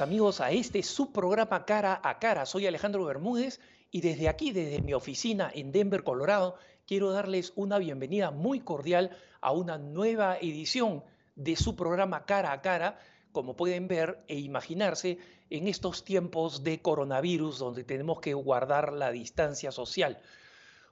[0.00, 2.46] amigos a este subprograma Cara a Cara.
[2.46, 7.78] Soy Alejandro Bermúdez y desde aquí, desde mi oficina en Denver, Colorado, quiero darles una
[7.78, 11.02] bienvenida muy cordial a una nueva edición
[11.36, 12.98] de su programa Cara a Cara,
[13.32, 15.18] como pueden ver e imaginarse
[15.50, 20.20] en estos tiempos de coronavirus donde tenemos que guardar la distancia social.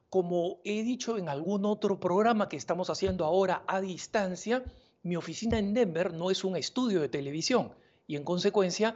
[0.08, 4.64] Como he dicho en algún otro programa que estamos haciendo ahora a distancia,
[5.02, 7.72] mi oficina en Denver no es un estudio de televisión
[8.06, 8.94] y en consecuencia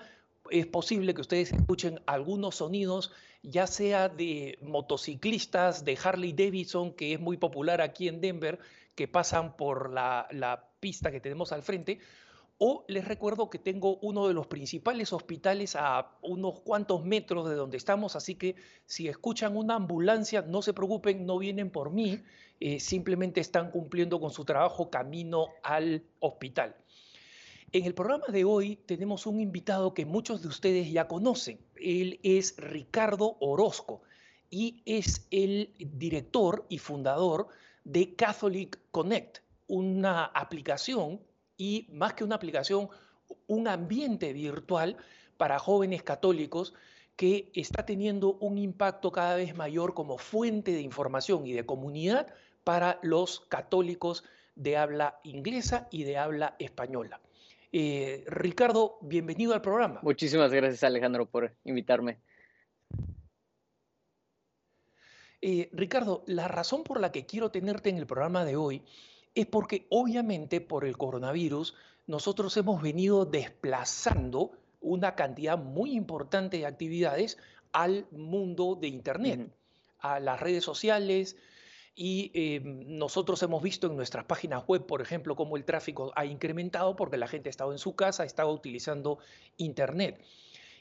[0.51, 7.13] es posible que ustedes escuchen algunos sonidos, ya sea de motociclistas de Harley Davidson, que
[7.13, 8.59] es muy popular aquí en Denver,
[8.95, 12.01] que pasan por la, la pista que tenemos al frente,
[12.63, 17.55] o les recuerdo que tengo uno de los principales hospitales a unos cuantos metros de
[17.55, 22.23] donde estamos, así que si escuchan una ambulancia, no se preocupen, no vienen por mí,
[22.61, 26.77] eh, simplemente están cumpliendo con su trabajo camino al hospital.
[27.73, 31.61] En el programa de hoy tenemos un invitado que muchos de ustedes ya conocen.
[31.77, 34.03] Él es Ricardo Orozco
[34.51, 37.47] y es el director y fundador
[37.85, 41.21] de Catholic Connect, una aplicación
[41.57, 42.89] y más que una aplicación,
[43.47, 44.97] un ambiente virtual
[45.37, 46.75] para jóvenes católicos
[47.15, 52.35] que está teniendo un impacto cada vez mayor como fuente de información y de comunidad
[52.65, 54.25] para los católicos
[54.57, 57.21] de habla inglesa y de habla española.
[57.73, 60.01] Eh, Ricardo, bienvenido al programa.
[60.03, 62.19] Muchísimas gracias Alejandro por invitarme.
[65.41, 68.83] Eh, Ricardo, la razón por la que quiero tenerte en el programa de hoy
[69.35, 71.77] es porque obviamente por el coronavirus
[72.09, 77.39] nosotros hemos venido desplazando una cantidad muy importante de actividades
[77.73, 79.49] al mundo de Internet,
[80.01, 81.37] a las redes sociales,
[81.95, 86.25] y em, nosotros hemos visto en nuestras páginas web, por ejemplo, cómo el tráfico ha
[86.25, 89.19] incrementado porque la gente ha estado en su casa, ha estado utilizando
[89.57, 90.23] Internet.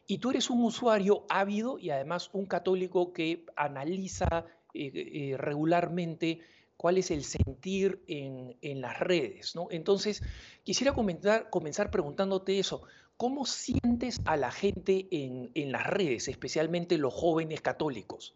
[0.07, 6.39] Y tú eres un usuario ávido y además un católico que analiza eh, eh, regularmente
[6.77, 9.53] cuál es el sentir en, las redes.
[9.69, 10.23] Entonces,
[10.63, 12.83] quisiera comenzar preguntándote eso.
[13.17, 18.33] ¿Cómo sientes a la gente en, las redes, especialmente los jóvenes católicos?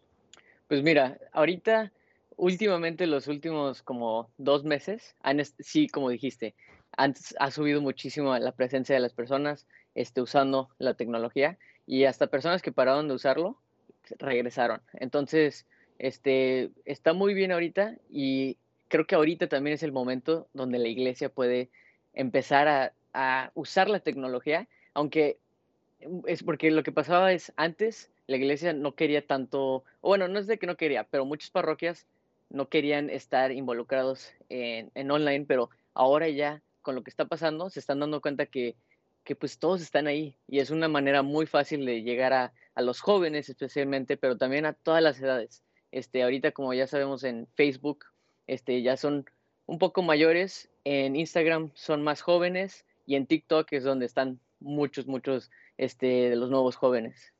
[0.68, 1.90] Pues mira, ahorita,
[2.36, 6.54] últimamente, los últimos como dos meses, han, sí, como dijiste,
[6.96, 12.28] antes ha subido muchísimo la presencia de las personas este, usando la tecnología y hasta
[12.28, 13.58] personas que pararon de usarlo
[14.18, 14.80] regresaron.
[14.94, 15.66] Entonces,
[15.98, 18.58] este, está muy bien ahorita y
[18.88, 21.70] creo que ahorita también es el momento donde la iglesia puede
[22.12, 22.92] empezar a,
[23.54, 25.38] usar la tecnología, aunque
[26.26, 30.48] es porque lo que pasaba es antes la iglesia no quería tanto, bueno, no es
[30.48, 32.06] de que no quería, pero muchas parroquias
[32.50, 37.80] no querían estar involucrados en, online, pero ahora ya con lo que está pasando se
[37.80, 38.76] están dando cuenta que,
[39.24, 42.82] que pues todos están ahí y es una manera muy fácil de llegar a, a
[42.82, 45.62] los jóvenes especialmente, pero también a todas las edades.
[45.92, 48.06] Este, ahorita, como ya sabemos, en Facebook
[48.46, 49.26] este, ya son
[49.66, 55.06] un poco mayores, en Instagram son más jóvenes y en TikTok es donde están muchos,
[55.06, 57.32] muchos este, de los nuevos jóvenes.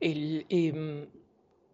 [0.00, 1.06] Em,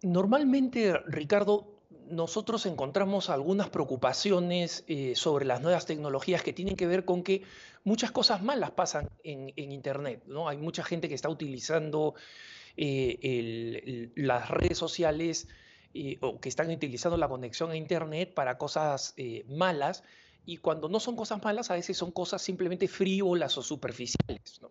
[0.01, 1.79] normalmente, Ricardo,
[2.09, 7.43] nosotros encontramos algunas preocupaciones eh, sobre las nuevas tecnologías que tienen que ver con que
[7.83, 10.23] muchas cosas malas pasan en, en Internet.
[10.25, 10.49] ¿no?
[10.49, 12.15] Hay mucha gente que está utilizando
[12.77, 15.47] eh, las redes sociales
[15.93, 19.15] eh, o que están utilizando la conexión a Internet para cosas
[19.47, 20.03] malas
[20.45, 24.61] y cuando no son cosas malas a veces son cosas simplemente frívolas o superficiales.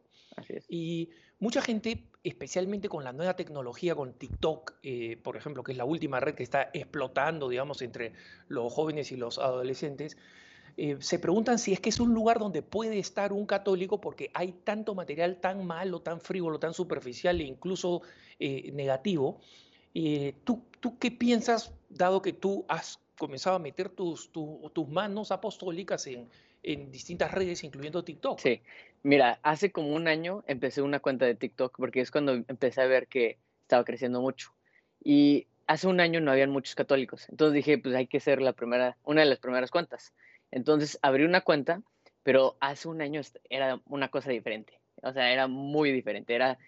[0.68, 4.74] Y mucha gente, especialmente con la nueva tecnología, con TikTok,
[5.22, 8.12] por ejemplo, que es la última red que está explotando, digamos, entre
[8.48, 10.16] los jóvenes y los adolescentes,
[10.80, 14.30] eh, se preguntan si es que es un lugar donde puede estar un católico porque
[14.32, 18.02] hay tanto material tan malo, tan frívolo, tan superficial e incluso
[18.38, 19.40] eh, negativo.
[19.92, 25.32] Eh, ¿tú, ¿tú, qué piensas, dado que tú has comenzado a meter tus, tus manos
[25.32, 26.28] apostólicas en,
[26.62, 28.38] en distintas redes, incluyendo TikTok?
[28.38, 28.60] Sí,
[29.02, 32.86] mira, hace como un año empecé una cuenta de TikTok porque es cuando empecé a
[32.86, 34.52] ver que estaba creciendo mucho.
[35.02, 37.28] Y hace un año no habían muchos católicos.
[37.28, 40.14] Entonces dije, pues hay que ser la primera, una de las primeras cuentas.
[40.50, 41.82] Entonces abrí una cuenta,
[42.22, 44.80] pero hace un año era una cosa diferente.
[45.02, 46.34] O sea, era muy diferente.
[46.34, 46.58] Era,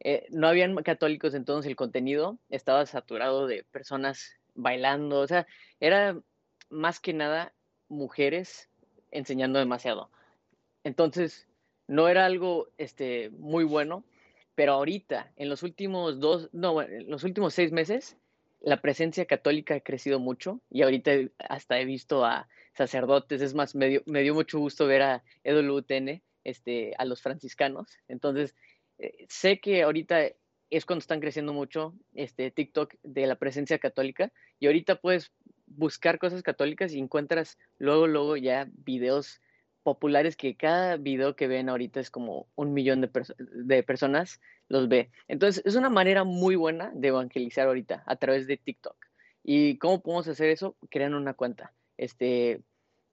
[0.00, 5.20] eh, no habían católicos, entonces el contenido estaba saturado de personas bailando.
[5.20, 5.46] O sea,
[5.80, 6.20] era
[6.68, 7.52] más que nada
[7.88, 8.68] mujeres
[9.10, 10.10] enseñando demasiado.
[10.84, 11.47] Entonces,
[11.88, 14.04] no era algo este, muy bueno,
[14.54, 18.16] pero ahorita, en los últimos dos, no, en los últimos seis meses,
[18.60, 21.12] la presencia católica ha crecido mucho y ahorita
[21.48, 25.24] hasta he visto a sacerdotes, es más, me dio, me dio mucho gusto ver a
[25.44, 27.98] EWTN este, a los franciscanos.
[28.08, 28.54] Entonces,
[28.98, 30.28] eh, sé que ahorita
[30.70, 35.32] es cuando están creciendo mucho este TikTok de la presencia católica y ahorita puedes
[35.66, 39.40] buscar cosas católicas y encuentras luego, luego ya videos
[39.88, 44.38] populares que cada video que ven ahorita es como un millón de, personas
[44.68, 45.10] los ve.
[45.28, 48.96] Entonces, es una manera muy buena de evangelizar ahorita a través de TikTok.
[49.42, 50.76] ¿Y cómo podemos hacer eso?
[50.90, 51.72] Creando una cuenta.
[51.96, 52.60] Este,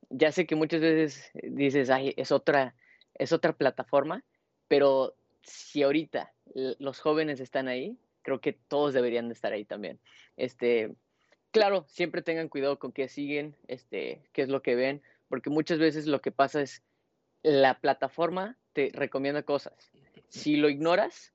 [0.09, 2.75] ya sé que muchas veces dices, es otra,
[3.13, 4.21] es otra plataforma,
[4.67, 9.97] pero si ahorita los jóvenes están ahí, creo que todos deberían de estar ahí también.
[10.35, 10.93] Este,
[11.51, 15.79] claro, siempre tengan cuidado con qué siguen, este, qué es lo que ven, porque muchas
[15.79, 16.83] veces lo que pasa es
[17.43, 19.91] la plataforma te recomienda cosas.
[20.29, 21.33] Si lo ignoras,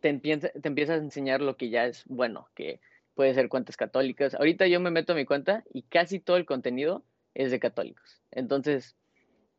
[0.00, 2.80] te, empieza, te empiezas a enseñar lo que ya es bueno, que
[3.14, 4.34] puede ser cuentas católicas.
[4.34, 7.04] Ahorita yo me meto a mi cuenta y casi todo el contenido
[7.34, 8.22] es de católicos.
[8.30, 8.96] Entonces,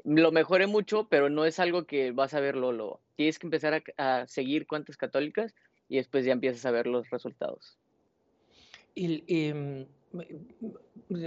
[0.04, 2.72] lo mejoré mucho, pero no es algo que vas a verlo.
[2.72, 5.54] Lo, tienes que empezar a, seguir cuentas católicas
[5.90, 7.78] y después ya empiezas a ver los resultados.
[8.96, 9.86] Em,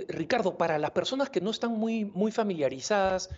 [0.08, 3.30] Ricardo, para las personas que no están muy, muy familiarizadas,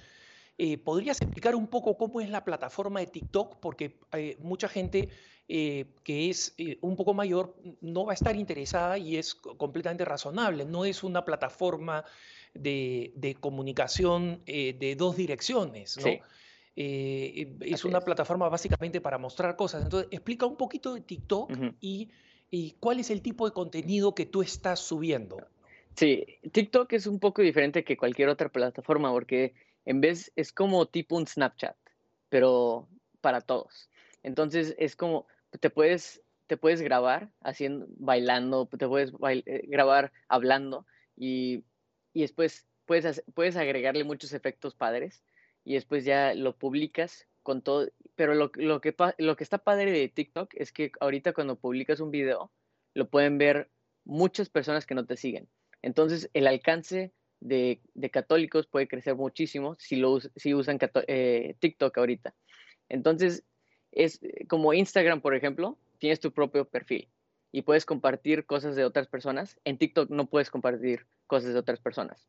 [0.59, 3.57] eh, ¿podrías explicar un poco cómo es la plataforma de TikTok?
[3.61, 5.09] Porque hay mucha gente
[5.49, 10.05] eh, que es eh, un poco mayor no va a estar interesada y es completamente
[10.05, 10.65] razonable.
[10.65, 12.05] No es una plataforma
[12.55, 16.13] de, comunicación eh, de dos direcciones, ¿no?
[16.75, 19.83] Eh, es una plataforma básicamente para mostrar cosas.
[19.83, 21.51] Entonces, explica un poquito de TikTok
[21.81, 22.09] y,
[22.81, 25.39] cuál es el tipo de contenido que tú estás subiendo.
[25.95, 29.55] Sí, TikTok es un poco diferente que cualquier otra plataforma porque
[29.85, 31.77] en vez es como tipo un Snapchat,
[32.29, 32.89] pero
[33.21, 33.91] para todos.
[34.23, 35.27] Entonces es como
[35.61, 41.65] te puedes te puedes grabar haciendo bailando, te puedes eh, grabar hablando y
[42.13, 45.23] y después puedes, puedes agregarle muchos efectos padres
[45.65, 47.89] y después ya lo publicas con todo.
[48.15, 52.01] Pero lo, lo, que, lo que está padre de TikTok es que ahorita cuando publicas
[52.01, 52.51] un video,
[52.95, 53.71] lo pueden ver
[54.05, 55.49] muchas personas que no te siguen.
[55.83, 60.79] Entonces, el alcance de, de católicos puede crecer muchísimo si, lo, si usan
[61.09, 62.35] eh, TikTok ahorita.
[62.89, 63.45] Entonces,
[63.91, 67.09] es como Instagram, por ejemplo, tienes tu propio perfil
[67.53, 69.61] y puedes compartir cosas de otras personas.
[69.65, 72.27] En TikTok no puedes compartir cosas de otras personas.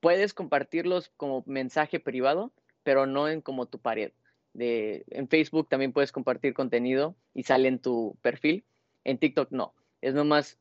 [0.00, 2.52] Puedes compartirlos como mensaje privado,
[2.82, 4.12] pero no en como tu pared.
[4.54, 8.64] De, en Facebook también puedes compartir contenido y sale en tu perfil.
[9.04, 9.74] En TikTok no.
[10.00, 10.58] Es nomás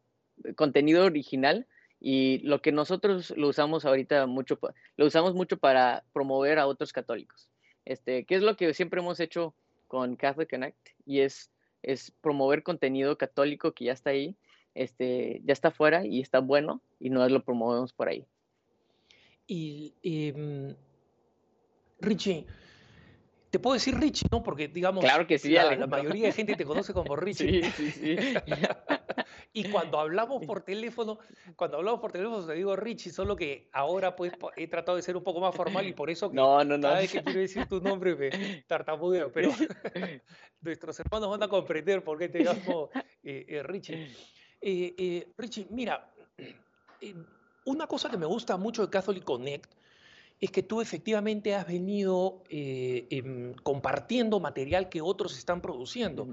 [0.55, 1.67] contenido original
[1.99, 4.59] y lo que nosotros lo usamos ahorita mucho,
[4.97, 7.49] lo usamos mucho para promover a otros católicos.
[7.85, 9.53] Este, ¿Qué es lo que siempre hemos hecho
[9.87, 10.89] con Catholic Connect?
[11.05, 11.51] Y es
[11.83, 14.35] es promover contenido católico que ya está ahí,
[14.75, 18.25] este, ya está fuera y está bueno y no lo promovemos por ahí.
[19.47, 20.75] Y em,
[21.99, 22.45] Richie,
[23.51, 24.41] te puedo decir Richie, ¿no?
[24.41, 27.63] Porque digamos, claro que sí, la, la mayoría de gente te conoce como Richie.
[27.71, 28.17] Sí, sí, sí.
[29.53, 31.19] Y cuando hablamos por teléfono,
[31.57, 35.17] cuando hablamos por teléfono te digo Richie, solo que ahora pues he tratado de ser
[35.17, 36.83] un poco más formal y por eso que no, no, no.
[36.83, 39.51] cada vez que quiero decir tu nombre me tartamudeo, pero
[40.61, 42.89] nuestros hermanos van a comprender por qué te llamo
[43.23, 44.15] eh, eh, Richie.
[44.61, 46.09] Eh, Richie, mira,
[47.65, 49.69] una cosa que me gusta mucho de Catholic Connect
[50.41, 56.27] es que tú efectivamente has venido em, compartiendo material que otros están produciendo.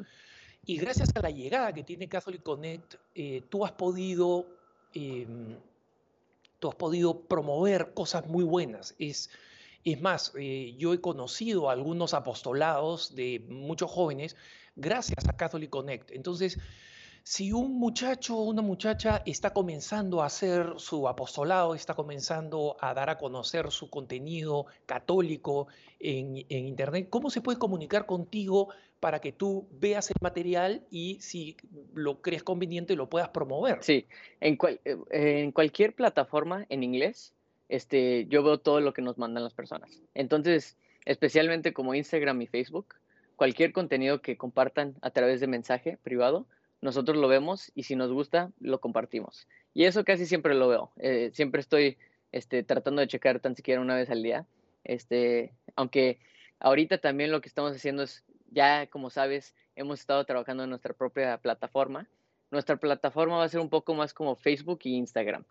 [0.64, 4.46] Y gracias a la llegada que tiene Catholic Connect, eh, tú, has podido,
[4.94, 5.56] em,
[6.58, 8.94] tú has podido promover cosas muy buenas.
[8.98, 9.30] Es,
[9.84, 14.36] es más, eh, yo he conocido algunos apostolados de muchos jóvenes
[14.76, 16.10] gracias a Catholic Connect.
[16.12, 16.58] Entonces,
[17.28, 22.94] si un muchacho o una muchacha está comenzando a hacer su apostolado, está comenzando a
[22.94, 25.68] dar a conocer su contenido católico
[26.00, 31.58] en, Internet, ¿cómo se puede comunicar contigo para que tú veas el material y si
[31.92, 33.76] lo crees conveniente lo puedas promover.
[33.82, 34.06] Sí,
[34.40, 34.56] en,
[34.86, 37.34] eh, en cualquier plataforma en inglés,
[37.68, 40.02] este, yo veo todo lo que nos mandan las personas.
[40.14, 42.94] Entonces, especialmente como Instagram y Facebook,
[43.36, 46.46] cualquier contenido que compartan a través de mensaje privado,
[46.80, 49.48] nosotros lo vemos y si nos gusta, lo compartimos.
[49.74, 50.92] Y eso casi siempre lo veo.
[50.96, 51.98] Eh, siempre estoy
[52.32, 54.46] este, tratando de checar tan siquiera una vez al día.
[54.84, 56.18] Este, aunque
[56.60, 60.94] ahorita también lo que estamos haciendo es ya como sabes, hemos estado trabajando en nuestra
[60.94, 62.08] propia plataforma.
[62.50, 65.44] Nuestra plataforma va a ser un poco más como Facebook e Instagram,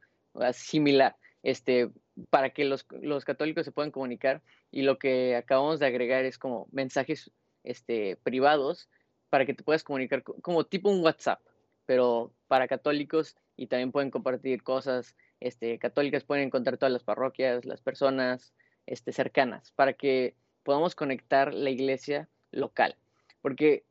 [0.53, 1.91] similar, este,
[2.29, 2.83] para que los,
[3.23, 4.41] católicos se puedan comunicar.
[4.71, 7.31] Y lo que acabamos de agregar es como mensajes
[7.63, 8.89] este, privados
[9.29, 11.41] para que te puedas comunicar como tipo un WhatsApp,
[11.85, 17.65] pero para católicos y también pueden compartir cosas este, católicas, pueden encontrar todas las parroquias,
[17.65, 18.53] las personas
[18.85, 22.95] este, cercanas, para que podamos conectar la iglesia local.
[23.41, 23.83] Porque,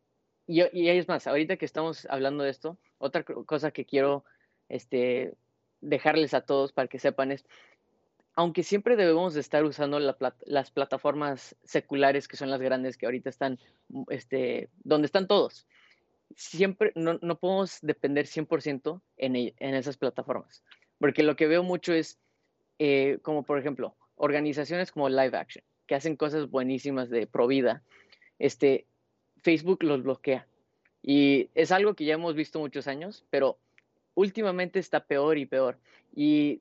[0.47, 4.25] y, y es más, ahorita que estamos hablando de esto, otra cosa que quiero
[4.69, 5.35] este,
[5.81, 7.47] dejarles a todos para que sepan es,
[8.37, 13.31] aunque siempre debemos de estar usando las plataformas seculares que son las grandes que ahorita
[13.31, 15.67] están, mm, este, donde están todos,
[16.37, 20.63] siempre no, no podemos depender 100% en, en esas plataformas.
[20.99, 22.19] Porque lo que veo mucho es,
[22.79, 27.83] eh, como por ejemplo, organizaciones como Live Action, que hacen cosas buenísimas de pro vida,
[28.39, 28.87] este,
[29.43, 30.47] Facebook los bloquea.
[31.03, 33.59] Y es algo que ya hemos visto muchos años, pero
[34.15, 35.79] últimamente está peor y peor.
[36.15, 36.61] Y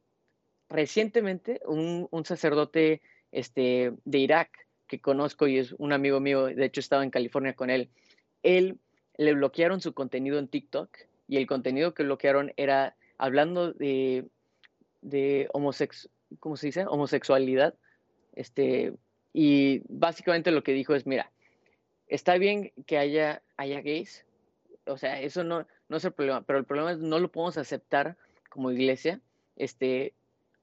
[0.70, 6.80] recientemente un, sacerdote este, de Irak que conozco y es un amigo mío, de hecho
[6.80, 7.90] estaba en California con él,
[8.44, 8.78] él
[9.18, 10.90] le bloquearon su contenido en TikTok
[11.28, 14.28] y el contenido que bloquearon era hablando de,
[15.02, 16.86] de homosex, ¿cómo se dice?
[16.86, 17.76] homosexualidad.
[18.34, 18.94] Este,
[19.34, 21.32] y básicamente lo que dijo es, mira,
[22.08, 24.26] está bien que haya, haya gays,
[24.86, 27.58] o sea, eso no, no es el problema, pero el problema es no lo podemos
[27.58, 28.18] aceptar
[28.50, 29.22] como iglesia,
[29.56, 30.14] este,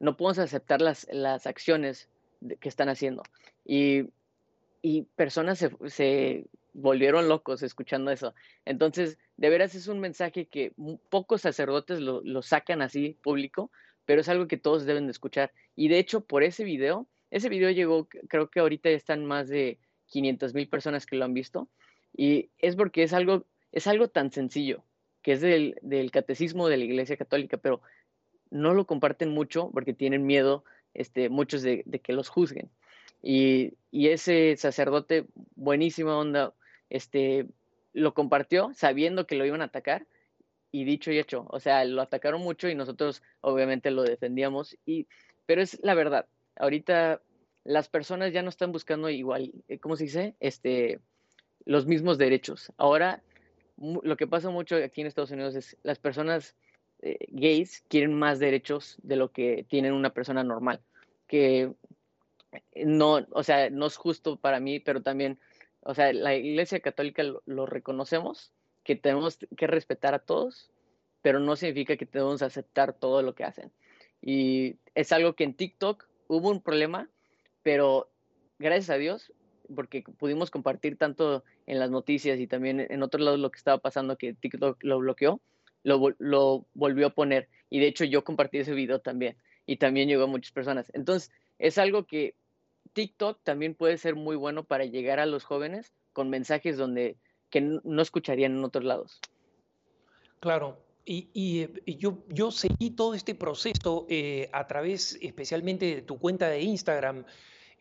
[0.03, 2.09] no podemos aceptar las, las acciones
[2.59, 3.23] que están haciendo.
[3.65, 4.09] Y,
[4.83, 8.35] y personas se, se, volvieron locos escuchando eso.
[8.65, 10.73] Entonces, de veras es un mensaje que
[11.09, 13.71] pocos sacerdotes lo, lo sacan así público,
[14.05, 15.53] pero es algo que todos deben de escuchar.
[15.77, 19.49] Y de hecho, por ese video, ese video llegó, creo que ahorita ya están más
[19.49, 21.69] de 500 mil personas que lo han visto.
[22.13, 24.85] Y es porque es algo, es algo tan sencillo
[25.23, 27.81] que es del, catecismo de la Iglesia Católica, pero
[28.53, 32.71] no lo comparten mucho porque tienen miedo este, muchos de, que los juzguen.
[33.23, 36.55] Y, ese sacerdote, buenísima onda,
[36.91, 37.47] este,
[37.93, 40.07] lo compartió sabiendo que lo iban a atacar
[40.71, 45.07] y dicho y hecho, o sea, lo atacaron mucho y nosotros obviamente lo defendíamos, y,
[45.45, 47.21] pero es la verdad, ahorita
[47.65, 50.35] las personas ya no están buscando igual, eh, ¿cómo se dice?
[50.41, 51.01] Este,
[51.67, 52.73] los mismos derechos.
[52.79, 53.23] Ahora
[53.77, 56.57] lo que pasa mucho aquí en Estados Unidos es las personas
[57.03, 60.81] eh, gays quieren más derechos de lo que tienen una persona normal,
[61.27, 61.73] que
[62.85, 65.39] no, o sea, no es justo para mí, pero también,
[65.81, 68.53] o sea, la Iglesia Católica lo, reconocemos,
[68.85, 70.71] que tenemos que respetar a todos,
[71.23, 73.73] pero no significa que tenemos que aceptar todo lo que hacen.
[74.21, 77.09] Y es algo que en TikTok hubo un problema,
[77.63, 78.11] pero
[78.59, 79.33] gracias a Dios
[79.75, 83.79] porque pudimos compartir tanto en las noticias y también en otros lados lo que estaba
[83.79, 85.41] pasando que TikTok lo bloqueó,
[85.83, 87.49] lo, lo volvió a poner.
[87.71, 89.37] Y de hecho yo compartí ese video también
[89.67, 90.91] y también llegó a muchas personas.
[90.95, 92.35] Entonces es algo que
[92.93, 97.17] TikTok también puede ser muy bueno para llegar a los jóvenes con mensajes donde
[97.51, 99.21] que no escucharían en otros lados.
[100.41, 101.69] Claro, y,
[102.29, 107.25] yo seguí todo este proceso eh, a través especialmente de tu cuenta de Instagram,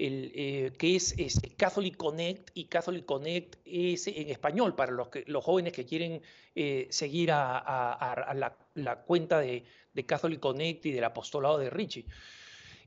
[0.01, 1.15] el, eh, que es,
[1.57, 5.09] Catholic Connect y Catholic Connect es en español para los,
[5.43, 6.21] jóvenes que quieren
[6.55, 8.35] eh, seguir a,
[8.75, 9.63] la, cuenta de,
[10.05, 12.05] Catholic Connect y del apostolado de Richie.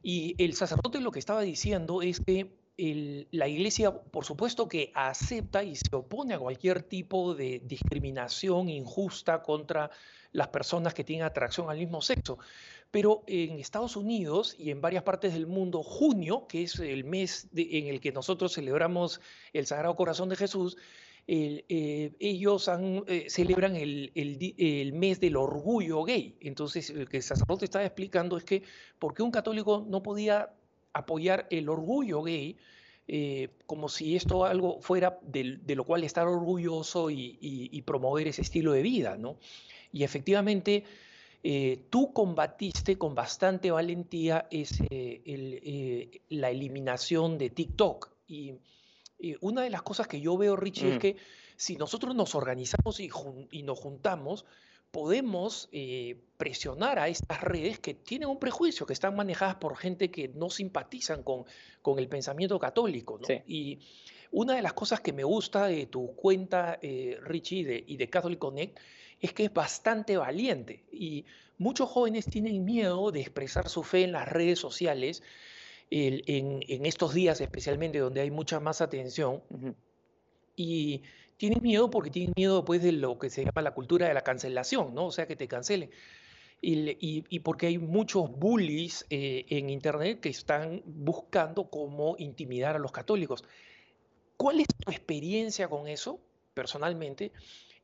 [0.03, 5.63] Y el sacerdote lo que estaba diciendo es que la iglesia, por supuesto que acepta
[5.63, 9.91] y se opone a cualquier tipo de discriminación injusta contra
[10.33, 12.39] las personas que tienen atracción al mismo sexo.
[12.91, 17.49] Pero en Estados Unidos y en varias partes del mundo, junio, que es el mes
[17.55, 19.21] en el que nosotros celebramos
[19.53, 20.77] el Sagrado Corazón de Jesús,
[21.27, 22.69] eh, ellos
[23.07, 26.37] eh, celebran el, el, mes del orgullo gay.
[26.41, 28.63] Entonces, lo que el sacerdote estaba explicando es que
[28.99, 30.53] por qué un católico no podía
[30.95, 32.57] apoyar el orgullo gay,
[33.07, 38.41] eh, como si esto algo fuera de, lo cual estar orgulloso y, y, promover ese
[38.41, 39.37] estilo de vida, ¿no?
[39.93, 40.85] Y efectivamente,
[41.47, 48.11] eh, tú combatiste con bastante valentía eh, la eliminación de TikTok.
[48.27, 48.55] Y,
[49.41, 51.17] una de las cosas que yo veo, Richie, es que
[51.57, 54.45] si nosotros nos organizamos y, nos juntamos,
[54.95, 60.09] podemos eh, presionar a estas redes que tienen un prejuicio, que están manejadas por gente
[60.09, 61.47] que no simpatizan con,
[61.83, 63.19] con el pensamiento católico.
[63.45, 63.81] Y
[64.31, 66.79] una de las cosas que me gusta de tu cuenta,
[67.23, 68.79] Richie, y de Catholic Connect,
[69.21, 71.25] es que es bastante valiente y
[71.59, 75.25] muchos jóvenes tienen miedo de expresar su fe en las redes sociales,
[75.91, 79.43] en, estos días especialmente donde hay mucha más atención,
[80.57, 81.03] y
[81.37, 84.23] tienen miedo porque tienen miedo después de lo que se llama la cultura de la
[84.23, 85.07] cancelación, ¿no?
[85.07, 85.91] O sea, que te cancelen.
[86.67, 92.91] Y, porque hay muchos bullies eh, en Internet que están buscando cómo intimidar a los
[92.91, 93.45] católicos.
[94.39, 96.21] ¿Cuál es tu experiencia con eso,
[96.55, 97.33] personalmente?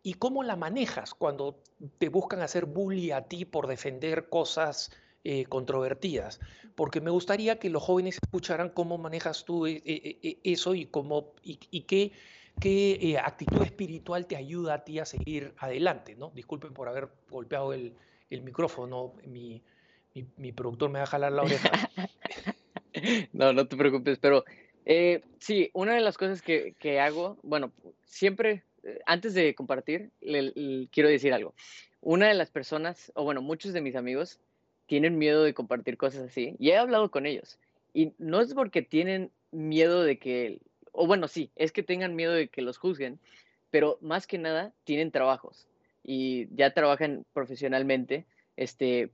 [0.02, 1.62] ¿Y cómo la manejas cuando
[1.98, 4.90] te buscan hacer bully a ti por defender cosas
[5.22, 6.40] eh, controvertidas,
[6.74, 11.34] porque me gustaría que los jóvenes escucharan cómo manejas tú eh, eh, eso y, cómo,
[11.42, 12.12] y, qué,
[12.60, 16.14] qué actitud espiritual te ayuda a ti a seguir adelante.
[16.16, 16.30] ¿no?
[16.34, 17.94] Disculpen por haber golpeado el,
[18.30, 19.62] el micrófono, mi,
[20.36, 21.70] mi, productor me va a jalar la oreja.
[23.32, 24.44] no, no te preocupes, pero
[25.38, 27.72] sí, una de las cosas que, que hago, bueno,
[28.04, 28.64] siempre,
[29.06, 30.10] antes de compartir,
[30.90, 31.54] quiero decir algo.
[32.00, 34.40] Una de las personas, o bueno, muchos de mis amigos,
[34.86, 36.56] tienen miedo de compartir cosas así.
[36.58, 37.58] Y he hablado con ellos.
[37.92, 40.60] Y no es porque tienen miedo de que,
[40.92, 43.18] o bueno, sí, es que tengan miedo de que los juzguen,
[43.70, 45.68] pero más que nada tienen trabajos
[46.02, 49.10] y ya trabajan profesionalmente, este,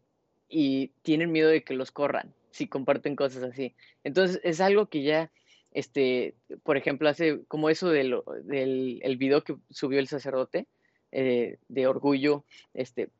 [0.49, 3.75] y tienen miedo de que los corran si comparten cosas así.
[4.02, 5.30] Entonces es algo que ya,
[5.73, 10.66] este, por ejemplo, hace como eso del, del el video que subió el sacerdote
[11.12, 13.11] eh, de orgullo, este,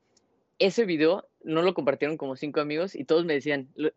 [0.59, 3.91] ese video no lo compartieron como cinco amigos y todos me decían, lo,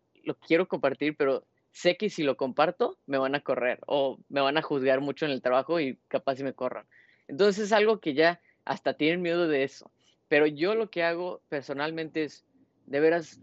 [0.46, 4.56] quiero compartir, pero sé que si lo comparto me van a correr o me van
[4.56, 6.86] a juzgar mucho en el trabajo y capaz si me corran.
[7.28, 9.90] Entonces es algo que ya hasta tienen miedo de eso.
[10.28, 12.44] Pero yo lo que hago personalmente es,
[12.86, 13.40] de veras,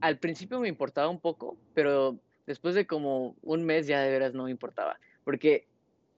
[0.00, 4.34] al principio me importaba un poco, pero después de como un mes ya de veras
[4.34, 4.98] no me importaba.
[5.24, 5.66] Porque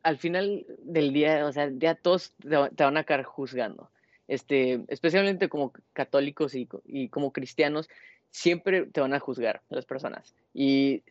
[0.03, 3.91] al final del día, o sea, ya todos te van a quedar juzgando
[4.29, 7.89] este, especialmente como católicos y, como cristianos,
[8.31, 10.37] siempre te van a juzgar las personas.
[10.53, 11.03] Y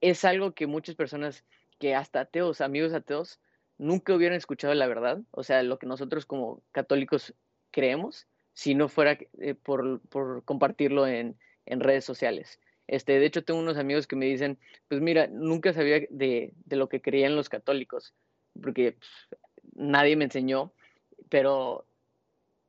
[0.00, 1.44] es algo que muchas personas
[1.78, 3.40] que hasta ateos, amigos ateos,
[3.78, 7.34] nunca hubieran escuchado la verdad, o sea, lo que nosotros como católicos
[7.70, 10.00] creemos, si no fuera eh, por,
[10.44, 12.60] compartirlo en, redes sociales.
[12.86, 16.88] Este, de hecho, tengo unos amigos que me dicen, pues mira, nunca sabía de, lo
[16.88, 18.14] que creían los católicos,
[18.62, 19.40] porque pues,
[19.74, 20.72] nadie me enseñó,
[21.28, 21.86] pero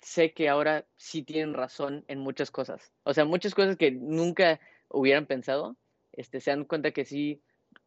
[0.02, 2.92] sé que ahora sí tienen razón en muchas cosas.
[3.04, 5.78] O sea, muchas cosas que nunca hubieran pensado,
[6.18, 7.42] este, se dan cuenta que sí,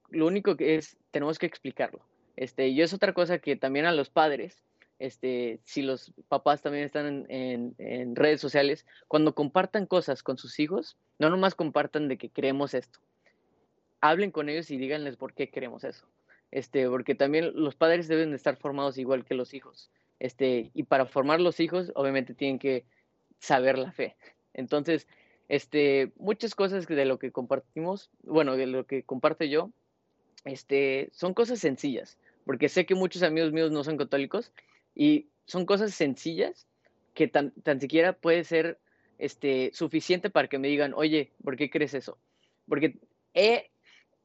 [0.09, 2.01] lo único que es, tenemos que explicarlo.
[2.37, 4.62] Este, y es otra cosa que también a los padres,
[4.99, 10.59] este, si los papás también están en, en, redes sociales, cuando compartan cosas con sus
[10.59, 13.01] hijos, no nomás compartan de que creemos esto.
[14.01, 16.07] Hablen con ellos y díganles por qué queremos eso.
[16.51, 19.90] Este, porque también los padres deben de estar formados igual que los hijos.
[20.19, 22.85] Este, y para formar los hijos, obviamente tienen que
[23.38, 24.16] saber la fe.
[24.55, 25.07] Entonces,
[25.51, 29.73] este, muchas cosas de lo que compartimos, bueno, de lo que comparte yo,
[30.45, 34.53] este, son cosas sencillas, porque sé que muchos amigos míos no son católicos
[34.95, 36.69] y son cosas sencillas
[37.15, 38.79] que tan, tan siquiera puede ser
[39.19, 42.17] este, suficiente para que me digan, oye, ¿por qué crees eso?
[42.69, 43.01] Porque,
[43.35, 43.71] he,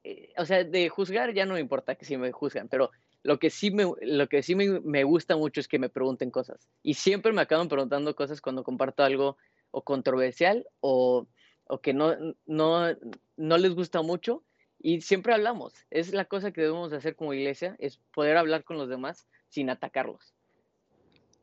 [0.03, 2.91] eh, o sea, de juzgar ya no me importa que si me juzgan, pero
[3.23, 6.69] lo que sí, me, lo que sí me, gusta mucho es que me pregunten cosas.
[6.83, 9.37] Y siempre me acaban preguntando cosas cuando comparto algo
[9.75, 11.27] o controversial o,
[11.67, 12.87] o que no, no,
[13.35, 14.43] no les gusta mucho.
[14.79, 15.73] Y siempre hablamos.
[15.91, 19.69] Es la cosa que debemos hacer como iglesia, es poder hablar con los demás sin
[19.69, 20.33] atacarlos.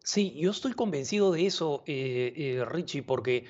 [0.03, 3.45] Sí, yo estoy convencido de eso, eh, eh, Richie, porque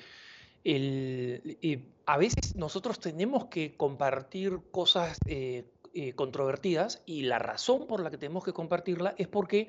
[0.63, 5.17] el, eh, a veces nosotros tenemos que compartir cosas
[6.15, 9.67] controvertidas y la razón por la que tenemos que compartirla es porque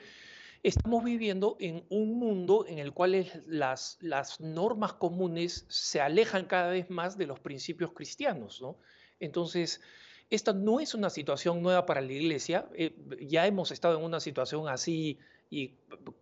[0.64, 6.70] estamos viviendo en un mundo en el cual las, las normas comunes se alejan cada
[6.70, 8.62] vez más de los principios cristianos.
[8.62, 8.78] ¿no?
[9.20, 9.82] Entonces,
[10.30, 14.20] esta no es una situación nueva para la iglesia, eh, ya hemos estado en una
[14.20, 15.18] situación así
[15.50, 15.74] y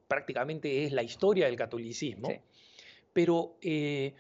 [0.09, 2.28] prácticamente es la historia del catolicismo,
[3.14, 3.57] pero...
[3.62, 4.14] Eh,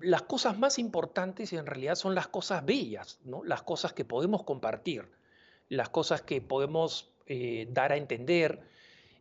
[0.00, 3.44] las cosas más importantes en realidad son las cosas bellas, ¿no?
[3.44, 5.04] las cosas que podemos compartir,
[5.68, 8.62] las cosas que podemos eh, dar a entender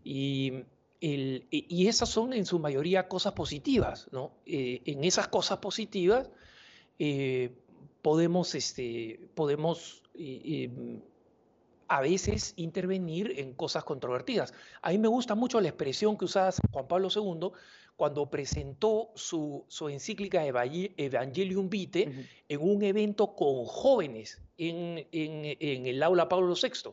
[0.03, 0.65] y,
[0.99, 4.07] y, esas son en su mayoría cosas positivas.
[4.11, 4.31] ¿no?
[4.45, 6.29] Eh, en esas cosas positivas
[6.99, 7.51] eh,
[8.01, 10.03] podemos, este, podemos
[11.87, 14.53] a veces intervenir en cosas controvertidas.
[14.81, 17.51] A mí me gusta mucho la expresión que usaba Juan Pablo II
[17.97, 26.55] cuando presentó su, encíclica Evangelium Vitae en un evento con jóvenes en, el aula Pablo
[26.55, 26.91] VI.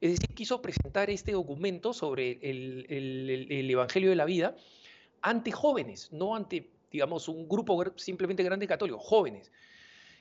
[0.00, 4.56] Es decir, quiso presentar este documento sobre el, el, Evangelio de la vida
[5.22, 9.50] ante jóvenes, no ante, digamos, un grupo simplemente grande católico, jóvenes.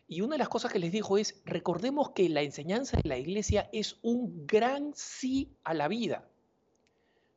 [0.08, 3.18] Y una de las cosas que les dijo es, recordemos que la enseñanza de la
[3.18, 6.28] iglesia es un gran sí a la vida,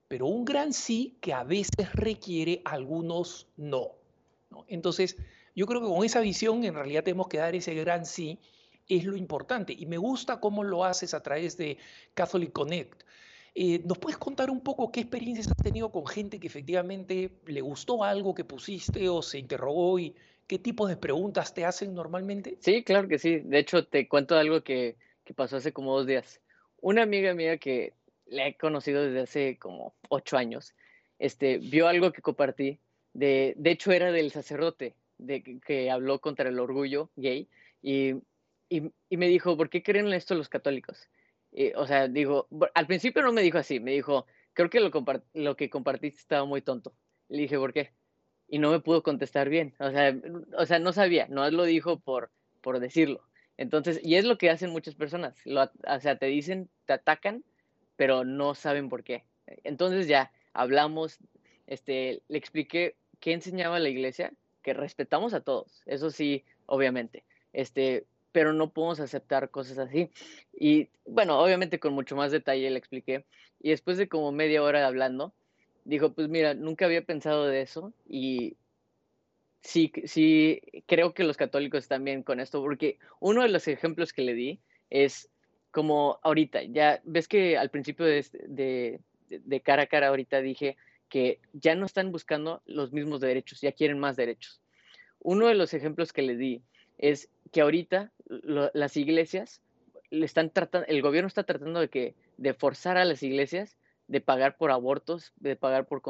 [0.09, 3.96] pero un gran sí que a veces requiere algunos no.
[4.66, 5.16] Entonces,
[5.55, 8.38] yo creo que con esa visión en realidad tenemos que dar ese gran sí,
[8.96, 9.74] es lo importante.
[9.76, 11.79] Y me gusta cómo lo haces a través de
[12.14, 13.03] Catholic Connect.
[13.55, 17.61] Eh, ¿Nos puedes contar un poco qué experiencias has tenido con gente que efectivamente le
[17.61, 20.14] gustó algo que pusiste o se interrogó y
[20.46, 22.57] qué tipo de preguntas te hacen normalmente?
[22.61, 23.40] Sí, claro que sí.
[23.40, 26.40] De hecho, te cuento algo que, que pasó hace como dos días.
[26.81, 27.94] Una amiga mía que
[28.26, 30.74] la he conocido desde hace como ocho años,
[31.18, 32.79] este, vio algo que compartí.
[33.12, 37.48] De, de hecho, era del sacerdote de, que, habló contra el orgullo gay
[37.83, 38.14] y,
[38.70, 41.09] y, me dijo, ¿por qué creen en esto los católicos?
[41.52, 44.90] Y, o sea, digo, al principio no me dijo así, me dijo, creo que lo,
[45.35, 46.94] lo que compartiste estaba muy tonto.
[47.28, 47.92] Le dije, ¿por qué?
[48.48, 49.74] Y no me pudo contestar bien.
[49.80, 50.16] O sea,
[50.56, 52.30] o sea no sabía, no lo dijo por,
[52.61, 53.22] por decirlo.
[53.56, 55.35] Entonces, y es lo que hacen muchas personas.
[55.44, 57.44] Lo, o sea, te dicen, te atacan,
[57.96, 59.24] pero no saben por qué.
[59.64, 61.18] Entonces ya hablamos,
[61.66, 68.04] este, le expliqué qué enseñaba la iglesia, que respetamos a todos, eso sí, obviamente, este,
[68.32, 70.10] pero no podemos aceptar cosas así.
[70.52, 73.24] Y bueno, obviamente con mucho más detalle le expliqué.
[73.60, 75.34] Y después de como media hora hablando,
[75.84, 78.56] dijo, pues mira, nunca había pensado de eso y
[79.60, 84.22] sí, sí, creo que los católicos también con esto, porque uno de los ejemplos que
[84.22, 85.30] le di es
[85.70, 90.76] como ahorita, ya ves que al principio de, de, de cara a cara ahorita dije
[91.08, 94.60] que ya no están buscando los mismos derechos, ya quieren más derechos.
[95.18, 96.62] Uno de los ejemplos que le di
[97.00, 99.60] es que ahorita lo, las iglesias
[100.10, 104.20] le están tratando, el gobierno está tratando de que de forzar a las iglesias de
[104.20, 106.02] pagar por abortos, de pagar por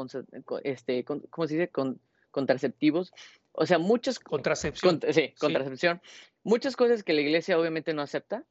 [0.63, 1.67] este, ¿cómo se dice?
[1.69, 1.99] Con,
[2.31, 3.13] contraceptivos,
[3.51, 5.01] o sea, muchas contracepción.
[5.11, 6.01] sí, contracepción.
[6.43, 8.45] Muchas cosas que la iglesia obviamente no acepta,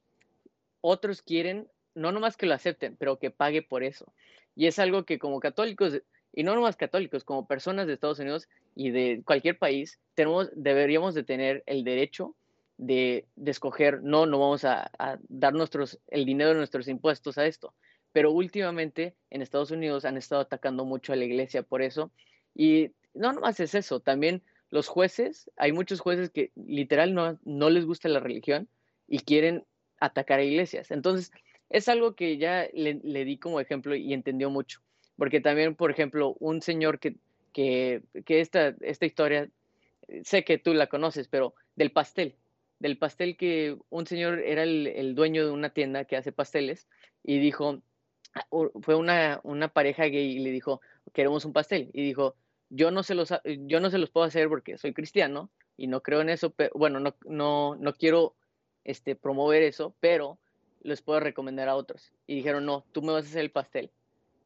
[0.81, 4.13] otros quieren no nomás que lo acepten, pero que pague por eso.
[4.55, 6.01] Y es algo que como católicos
[6.33, 11.13] y no nomás católicos, como personas de Estados Unidos y de cualquier país, tenemos, deberíamos
[11.13, 12.35] de tener el derecho
[12.77, 14.91] de, de escoger, no, no vamos a,
[15.27, 17.73] dar nuestros, el dinero de nuestros impuestos a esto.
[18.13, 22.11] Pero últimamente en Estados Unidos han estado atacando mucho a la iglesia por eso.
[22.55, 27.69] Y no nomás es eso, también los jueces, hay muchos jueces que literal no, no
[27.69, 28.69] les gusta la religión
[29.07, 29.65] y quieren
[29.99, 30.91] atacar a iglesias.
[30.91, 31.31] Entonces,
[31.69, 34.81] es algo que ya le di como ejemplo y entendió mucho
[35.21, 37.15] porque también, por ejemplo, un señor que,
[37.53, 39.47] que, que esta, esta historia,
[40.23, 42.33] sé que tú la conoces, pero del pastel,
[42.79, 46.87] del pastel que un señor era el, el dueño de una tienda que hace pasteles
[47.21, 47.83] y dijo,
[48.33, 48.47] ah,
[48.81, 50.81] fue una, una pareja gay y le dijo,
[51.13, 51.91] queremos un pastel.
[51.93, 52.35] Y dijo,
[52.71, 56.01] yo no se los, yo no se los puedo hacer porque soy cristiano y no
[56.01, 58.33] creo en eso, pero bueno, no, no, no quiero
[58.85, 60.39] este, promover eso, pero
[60.81, 62.11] les puedo recomendar a otros.
[62.25, 63.91] Y dijeron, no, tú me vas a hacer el pastel.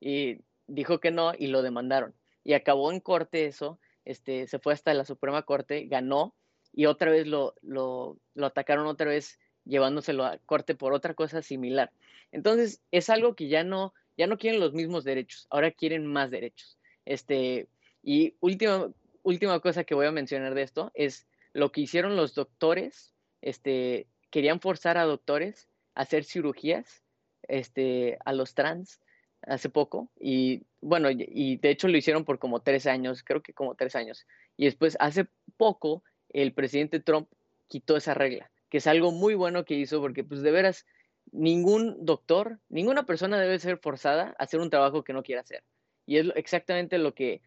[0.02, 2.14] Y dijo que no y lo demandaron.
[2.44, 6.36] Y acabó en corte eso, este, se fue hasta la Suprema Corte, ganó
[6.74, 11.92] y otra vez lo, lo, atacaron otra vez llevándoselo a corte por otra cosa similar.
[12.32, 16.30] Entonces, es algo que ya no, ya no quieren los mismos derechos, ahora quieren más
[16.32, 16.78] derechos.
[17.06, 17.68] Este,
[18.04, 18.92] y última,
[19.24, 24.08] última cosa que voy a mencionar de esto es lo que hicieron los doctores, este,
[24.30, 27.04] querían forzar a doctores a hacer cirugías
[27.48, 29.00] este, a los trans
[29.48, 33.54] hace poco y bueno, y de hecho lo hicieron por como tres años, creo que
[33.54, 34.28] como tres años.
[34.56, 35.28] Y después hace
[35.58, 37.28] poco el presidente Trump
[37.68, 40.86] quitó esa regla, que es algo muy bueno que hizo porque pues de veras
[41.32, 45.64] ningún doctor, ninguna persona debe ser forzada a hacer un trabajo que no quiera hacer.
[46.06, 47.42] Y es exactamente lo que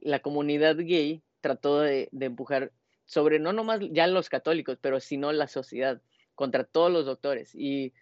[0.00, 2.72] la comunidad gay trató de, empujar
[3.06, 6.02] sobre no nomás ya los católicos, pero sino la sociedad
[6.34, 7.54] contra todos los doctores.
[7.54, 7.92] Y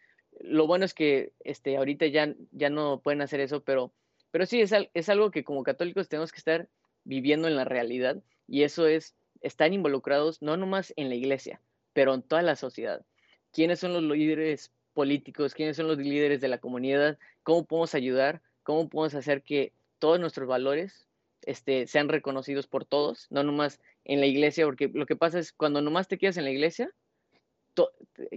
[0.40, 3.92] lo bueno es que este, ahorita ya, ya no pueden hacer eso, pero,
[4.30, 6.68] pero sí, es, algo que como católicos tenemos que estar
[7.04, 11.60] viviendo en la realidad y eso es, están involucrados no nomás en la iglesia,
[11.92, 13.04] pero en toda la sociedad.
[13.52, 15.54] ¿Quiénes son los líderes políticos?
[15.54, 17.18] ¿Quiénes son los líderes de la comunidad?
[17.42, 18.42] ¿Cómo podemos ayudar?
[18.62, 21.06] ¿Cómo podemos hacer que todos nuestros valores
[21.42, 23.26] este, sean reconocidos por todos?
[23.30, 26.44] No nomás en la iglesia, porque lo que pasa es cuando nomás te quedas en
[26.44, 26.92] la iglesia,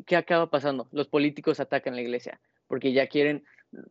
[0.05, 0.87] ¿qué acaba pasando?
[0.91, 3.43] Los políticos atacan la iglesia porque ya quieren,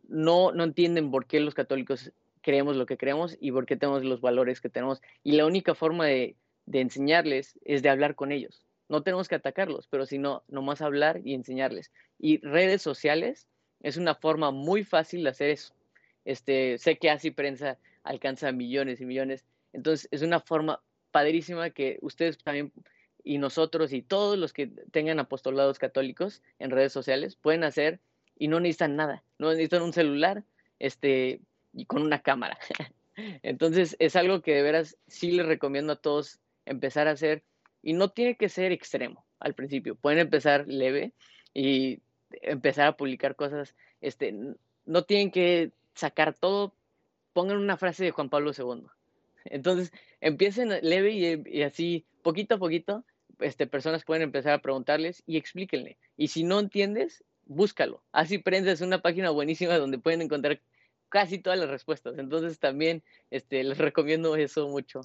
[0.07, 4.03] no, no entienden por qué los católicos creemos lo que creemos y por qué tenemos
[4.03, 5.01] los valores que tenemos.
[5.23, 8.65] Y la única forma de, de enseñarles es de hablar con ellos.
[8.87, 11.91] No tenemos que atacarlos, pero sino nomás hablar y enseñarles.
[12.17, 13.47] Y redes sociales
[13.81, 15.73] es una forma muy fácil de hacer eso.
[16.25, 19.45] Este, sé que así prensa alcanza millones y millones.
[19.73, 20.81] Entonces es una forma
[21.11, 22.71] padrísima que ustedes también
[23.23, 27.99] y nosotros y todos los que tengan apostolados católicos en redes sociales pueden hacer
[28.37, 30.43] y no necesitan nada, no necesitan un celular
[30.79, 31.41] este,
[31.73, 32.57] y con una cámara.
[33.43, 37.43] Entonces es algo que de veras sí les recomiendo a todos empezar a hacer
[37.81, 41.13] y no tiene que ser extremo al principio, pueden empezar leve
[41.53, 42.01] y
[42.31, 44.35] empezar a publicar cosas, este,
[44.85, 46.73] no tienen que sacar todo,
[47.33, 48.85] pongan una frase de Juan Pablo II,
[49.49, 53.05] Entonces, empiecen leve y, así, poquito a poquito,
[53.39, 55.97] este, personas pueden empezar a preguntarles y explíquenle.
[56.17, 58.03] Y si no entiendes, búscalo.
[58.11, 60.61] Así Prensa una página buenísima donde pueden encontrar
[61.09, 62.17] casi todas las respuestas.
[62.17, 65.01] Entonces, también este, les recomiendo eso mucho.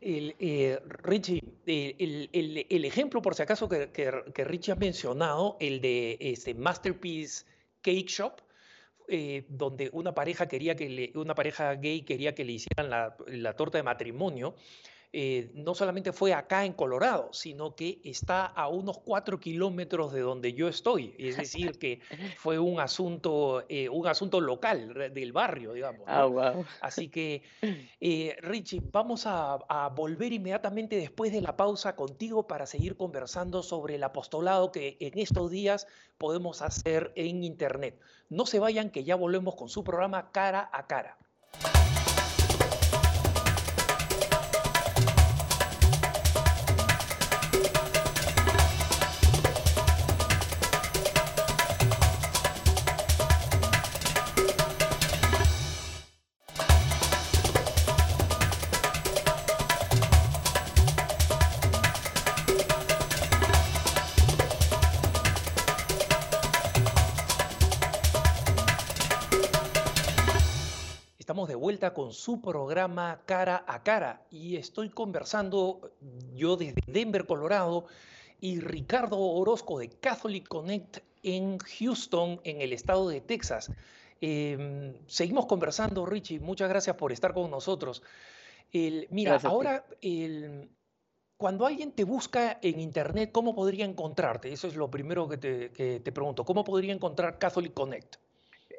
[0.00, 6.16] El, eh, Richie, el, ejemplo, por si acaso, que, que, Richie ha mencionado, el de
[6.20, 7.44] este Masterpiece
[7.82, 8.40] Cake Shop,
[9.10, 13.16] eh, donde una pareja quería que le, una pareja gay quería que le hicieran la,
[13.26, 14.54] la torta de matrimonio.
[15.12, 20.20] Eh, no solamente fue acá en Colorado, sino que está a unos cuatro kilómetros de
[20.20, 21.16] donde yo estoy.
[21.18, 22.00] Es decir, que
[22.38, 26.02] fue un asunto, eh, un asunto local del barrio, digamos.
[26.06, 27.42] Ah, Así que,
[28.00, 33.64] eh, Richie, vamos a, a, volver inmediatamente después de la pausa contigo para seguir conversando
[33.64, 37.98] sobre el apostolado que en estos días podemos hacer en Internet.
[38.28, 41.18] No se vayan, que ya volvemos con su programa Cara a Cara.
[71.94, 75.92] Con su programa Cara a Cara y estoy conversando
[76.34, 77.86] yo desde Denver, Colorado,
[78.40, 83.70] y Ricardo Orozco de Catholic Connect en Houston, en el estado de Texas.
[84.20, 88.02] Em, seguimos conversando, Richie, muchas gracias por estar con nosotros.
[88.72, 89.84] mira, ahora,
[91.36, 94.52] cuando alguien te busca en Internet, ¿cómo podría encontrarte?
[94.52, 96.44] Eso es lo primero que te, que te pregunto.
[96.44, 98.16] ¿Cómo podría encontrar Catholic Connect?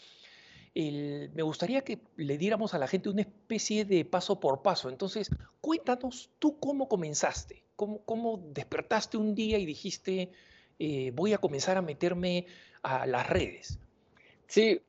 [0.74, 4.88] me gustaría que le diéramos a la gente una especie de paso por paso.
[4.88, 5.30] Entonces,
[5.60, 10.30] cuéntanos tú cómo comenzaste, cómo, cómo despertaste un día y dijiste,
[10.78, 12.46] eh, voy a comenzar a meterme
[12.82, 13.78] a las redes.
[14.46, 14.80] Sí,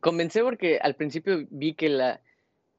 [0.00, 2.20] comencé porque al principio vi que la,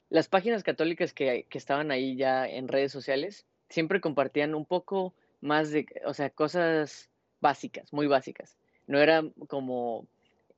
[0.10, 5.14] las páginas católicas que, que estaban ahí ya en redes sociales siempre compartían un poco
[5.42, 8.58] más de, o sea, cosas básicas, muy básicas.
[8.88, 10.08] No era como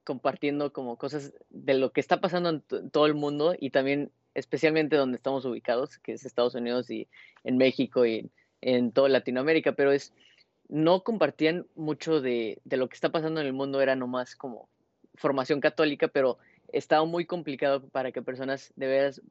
[0.03, 4.95] compartiendo como cosas de lo que está pasando en, todo el mundo y también especialmente
[4.95, 7.07] donde estamos ubicados, que es Estados Unidos y
[7.43, 8.29] en México y
[8.61, 10.13] en toda Latinoamérica, pero es,
[10.67, 14.69] no compartían mucho de, de lo que está pasando en el mundo, era nomás como
[15.15, 16.37] formación católica, pero
[16.71, 19.21] estaba muy complicado para que personas de veras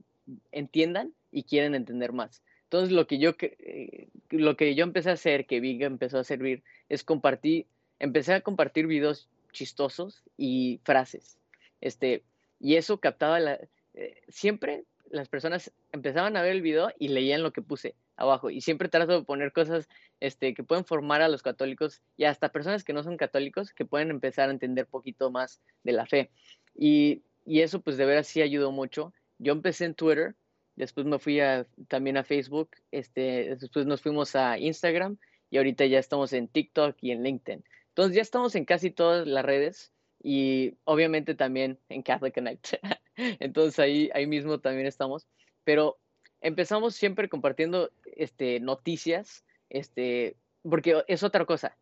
[0.52, 2.42] entiendan y quieren entender más.
[2.64, 6.24] Entonces lo que yo, eh, lo que yo empecé a hacer, que Viga empezó a
[6.24, 7.66] servir, es compartir,
[7.98, 11.38] empecé a compartir videos chistosos y frases.
[11.80, 12.24] Este,
[12.61, 13.40] y eso captaba.
[13.40, 18.50] Eh, siempre las personas empezaban a ver el video y leían lo que puse abajo.
[18.50, 19.88] Y siempre trato de poner cosas
[20.20, 23.84] este, que pueden formar a los católicos y hasta personas que no son católicos que
[23.84, 26.30] pueden empezar a entender poquito más de la fe.
[26.74, 29.12] Y, y eso pues de veras sí ayudó mucho.
[29.38, 30.34] Yo empecé en Twitter,
[30.76, 31.40] después me fui
[31.88, 35.16] también a Facebook, este, después nos fuimos a Instagram
[35.50, 37.64] y ahorita ya estamos en TikTok y en LinkedIn.
[37.98, 42.74] Entonces ya estamos en casi todas las redes y obviamente también en Catholic Connect.
[43.16, 45.26] Entonces ahí, ahí mismo también estamos.
[45.64, 45.98] Pero
[46.40, 51.76] empezamos siempre compartiendo este, noticias, este, porque es otra cosa.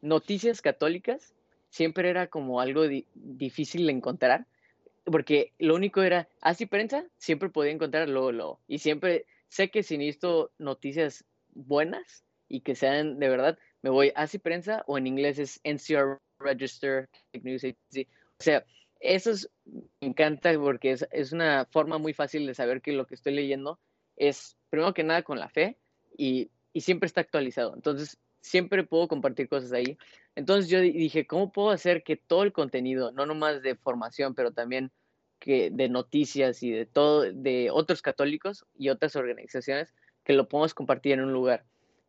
[0.00, 1.34] Noticias católicas
[1.68, 2.84] siempre era como algo
[3.16, 4.46] difícil de encontrar,
[5.04, 8.08] porque lo único era, así ah, prensa, siempre podía encontrar.
[8.68, 11.24] Y siempre sé que si necesito noticias
[11.54, 16.18] buenas y que sean de verdad, me voy a prensa o en inglés es NCR
[16.40, 17.08] Register
[17.40, 18.08] News Agency.
[18.40, 18.64] O sea,
[18.98, 23.06] eso es, me encanta porque es, es, una forma muy fácil de saber que lo
[23.06, 23.78] que estoy leyendo
[24.16, 25.78] es, primero que nada, con la fe
[26.18, 27.76] y, y siempre está actualizado.
[27.76, 29.96] Entonces, siempre puedo compartir cosas ahí.
[30.34, 34.50] Entonces yo dije, ¿cómo puedo hacer que todo el contenido, no nomás de formación, pero
[34.50, 34.90] también
[35.38, 39.94] que de noticias y de todo, de otros católicos y otras organizaciones,
[40.24, 41.64] que lo podamos compartir en un lugar?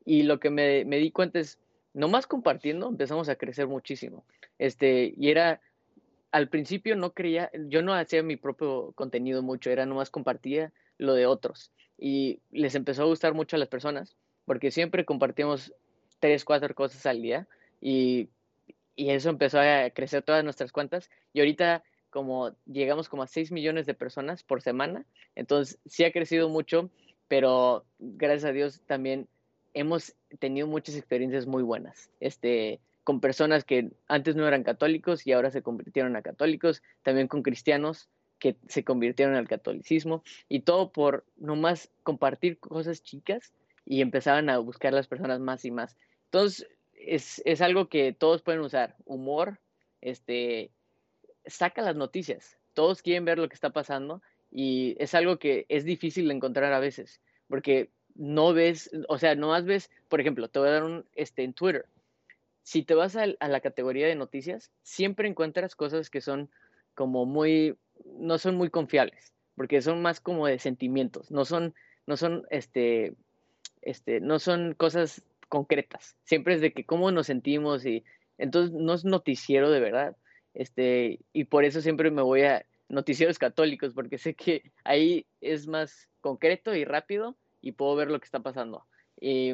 [0.05, 1.59] Y lo que me, me di cuenta es,
[1.97, 4.23] nomás compartiendo empezamos a crecer muchísimo.
[4.59, 5.61] Este, y era,
[6.31, 11.15] al principio no creía, yo no hacía mi propio contenido mucho, era nomás compartía lo
[11.15, 11.71] de otros.
[11.97, 15.73] Y les empezó a gustar mucho a las personas, porque siempre compartíamos
[16.19, 17.47] tres, cuatro cosas al día
[17.81, 18.29] y,
[18.95, 21.09] y eso empezó a crecer todas nuestras cuentas.
[21.33, 25.05] Y ahorita como llegamos como a 6 millones de personas por semana,
[25.35, 26.91] entonces sí ha crecido mucho,
[27.27, 29.27] pero gracias a Dios también
[29.79, 32.09] hemos tenido muchas experiencias muy buenas.
[32.19, 37.27] Este, con personas que antes no eran católicos y ahora se convirtieron a católicos, también
[37.27, 38.09] con cristianos
[38.39, 43.53] que se convirtieron al catolicismo y todo por nomás compartir cosas chicas
[43.85, 45.95] y empezaban a buscar las personas más y más.
[46.25, 49.59] Entonces, es, es algo que todos pueden usar, humor,
[50.01, 50.71] este,
[51.45, 55.85] saca las noticias, todos quieren ver lo que está pasando y es algo que es
[55.85, 60.49] difícil de encontrar a veces, porque no ves, o sea, no más ves, por ejemplo,
[60.49, 61.85] te voy a dar un, este, en Twitter,
[62.63, 66.49] si te vas a, la categoría de noticias, siempre encuentras cosas que son
[66.95, 67.77] como muy,
[68.19, 71.75] no son muy confiables, porque son más como de sentimientos, no son,
[72.07, 73.13] no son, este,
[73.81, 76.17] este, no son cosas concretas.
[76.25, 78.03] Siempre es de que cómo nos sentimos y
[78.37, 80.17] entonces no es noticiero de verdad.
[80.53, 85.67] Este, y por eso siempre me voy a noticieros católicos, porque sé que ahí es
[85.67, 88.85] más concreto y rápido y puedo ver lo que está pasando.
[89.19, 89.49] Y,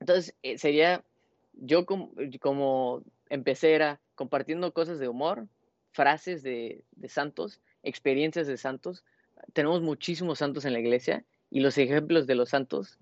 [0.00, 1.04] entonces, eh, sería
[1.52, 5.46] yo como empecé era compartiendo cosas de humor,
[5.92, 9.04] frases de, santos, experiencias de santos.
[9.52, 12.98] Tenemos muchísimos santos en la iglesia y los ejemplos de los santos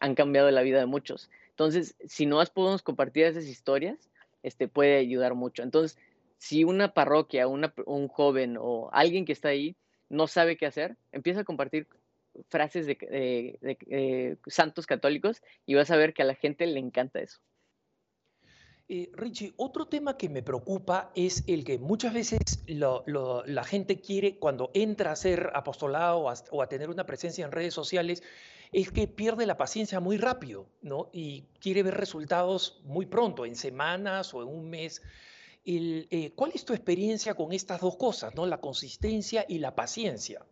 [0.00, 1.30] han cambiado la vida de muchos.
[1.50, 4.10] Entonces, si no podemos compartir esas historias,
[4.42, 5.62] este puede ayudar mucho.
[5.62, 5.98] Entonces,
[6.38, 9.76] si una parroquia, una, un joven o alguien que está ahí
[10.08, 11.86] no sabe qué hacer, empieza a compartir
[12.48, 12.96] frases de,
[13.60, 17.40] de santos católicos y vas a ver que a la gente le encanta eso.
[18.94, 24.38] Eh, Richie, otro tema que me preocupa es el que muchas veces la gente quiere,
[24.38, 26.18] cuando entra a ser apostolado
[26.50, 28.22] o a, tener una presencia en redes sociales,
[28.70, 31.08] es que pierde la paciencia muy rápido, ¿no?
[31.10, 35.00] Y quiere ver resultados muy pronto, en semanas o en un mes.
[35.64, 38.44] Eh, ¿Cuál es tu experiencia con estas dos cosas, ¿no?
[38.44, 40.44] La consistencia y la paciencia.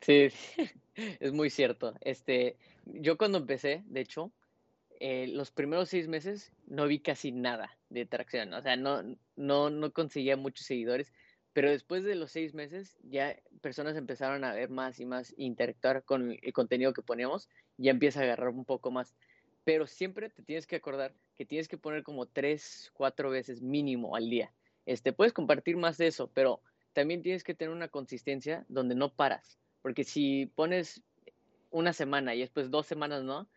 [0.00, 0.28] Sí,
[1.20, 1.94] es muy cierto.
[2.00, 4.32] Este, yo cuando empecé, de hecho,
[5.00, 9.02] eh, los primeros seis meses no vi casi nada de tracción, o sea, no,
[9.36, 11.12] no, no conseguía muchos seguidores,
[11.52, 16.04] pero después de los seis meses ya personas empezaron a ver más y más, interactuar
[16.04, 19.14] con el contenido que poníamos, ya empieza a agarrar un poco más.
[19.64, 24.16] Pero siempre te tienes que acordar que tienes que poner como tres, cuatro veces mínimo
[24.16, 24.52] al día.
[24.86, 26.60] Este, puedes compartir más de eso, pero
[26.92, 31.02] también tienes que tener una consistencia donde no paras, porque si pones
[31.70, 33.48] una semana y después dos semanas no,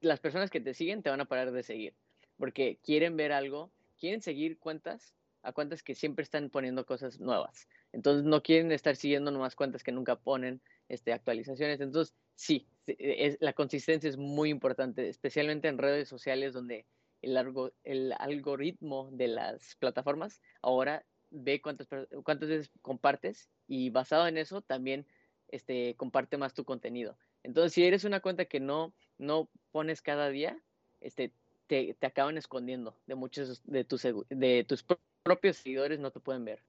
[0.00, 1.94] las personas que te siguen te van a parar de seguir,
[2.36, 7.68] porque quieren ver algo, quieren seguir cuentas a cuentas que siempre están poniendo cosas nuevas.
[7.92, 11.80] Entonces no quieren estar siguiendo nomás cuentas que nunca ponen este, actualizaciones.
[11.80, 16.86] Entonces sí, es, la consistencia es muy importante, especialmente en redes sociales donde
[17.22, 17.36] el,
[17.84, 21.88] el algoritmo de las plataformas ahora ve cuántas,
[22.24, 25.06] cuántas veces compartes y basado en eso también
[25.52, 27.16] este, comparte más tu contenido.
[27.44, 30.58] Entonces, si eres una cuenta que no, no pones cada día,
[31.00, 31.30] este,
[31.68, 34.84] te, te acaban escondiendo de muchos de tus, de tus
[35.22, 36.62] propios seguidores, no te pueden ver.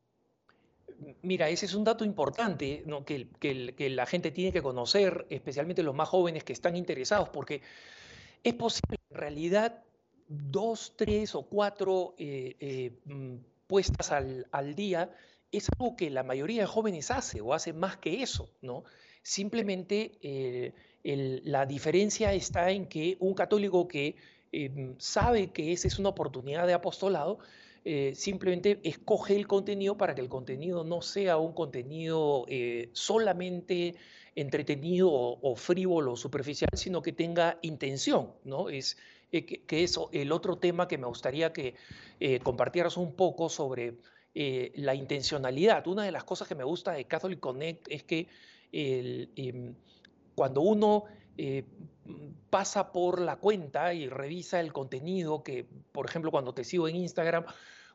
[1.21, 3.03] Mira, ese es un dato importante ¿no?
[3.03, 7.29] que, que, que, la gente tiene que conocer, especialmente los más jóvenes que están interesados,
[7.29, 7.61] porque
[8.43, 9.83] es posible en realidad
[10.27, 13.35] dos, tres o cuatro eh, eh, mm,
[13.67, 15.11] puestas al, al, día
[15.53, 18.83] es algo que la mayoría de jóvenes hace o hace más que eso, ¿no?
[19.21, 20.73] Simplemente eh,
[21.45, 24.15] la diferencia está en que un católico que
[24.51, 27.37] em, sabe que esa es una oportunidad de apostolado,
[27.85, 33.95] eh, simplemente escoge el contenido para que el contenido no sea un contenido eh, solamente
[34.35, 38.69] entretenido o, frívolo o superficial, sino que tenga intención, ¿no?
[38.69, 38.97] Es,
[39.29, 41.75] que, que, es el otro tema que me gustaría que
[42.43, 43.95] compartieras un poco sobre
[44.33, 45.85] la intencionalidad.
[45.87, 48.27] Una de las cosas que me gusta de Catholic Connect es que
[48.73, 49.75] Em,
[50.33, 51.03] cuando uno
[51.37, 51.63] eh,
[52.49, 56.95] pasa por la cuenta y revisa el contenido, que por ejemplo cuando te sigo en
[56.95, 57.45] Instagram,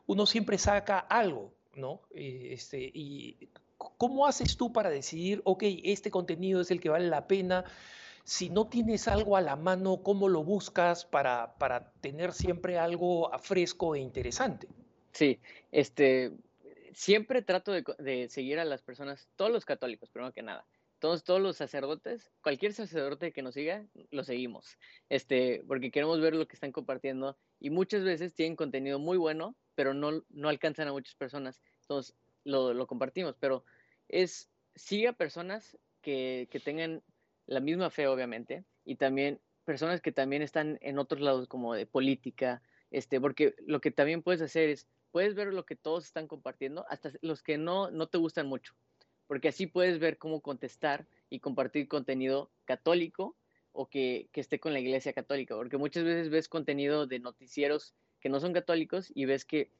[0.07, 2.01] uno siempre saca algo, ¿no?
[2.11, 7.07] Eh, este, y ¿cómo haces tú para decidir, ok, este contenido es el que vale
[7.07, 7.65] la pena
[8.23, 13.31] si no tienes algo a la mano, ¿cómo lo buscas para, para tener siempre algo
[13.39, 14.67] fresco e interesante?
[15.11, 15.39] Sí,
[15.71, 16.31] este,
[16.93, 20.65] siempre trato de, de, seguir a las personas, todos los católicos, primero que nada,
[20.99, 24.77] todos, todos los sacerdotes, cualquier sacerdote que nos siga, lo seguimos,
[25.09, 29.55] este, porque queremos ver lo que están compartiendo y muchas veces tienen contenido muy bueno,
[29.75, 33.63] pero no, no alcanzan a muchas personas, entonces lo, lo compartimos, pero
[34.07, 37.01] es, sigue a personas que, que tengan
[37.47, 41.85] la misma fe, obviamente, y también personas que también están en otros lados como de
[41.85, 46.27] política, este, porque lo que también puedes hacer es, puedes ver lo que todos están
[46.27, 48.73] compartiendo, hasta los que no, no te gustan mucho,
[49.27, 53.35] porque así puedes ver cómo contestar y compartir contenido católico
[53.71, 57.93] o que, que esté con la iglesia católica, porque muchas veces ves contenido de noticieros
[58.19, 59.71] que no son católicos y ves que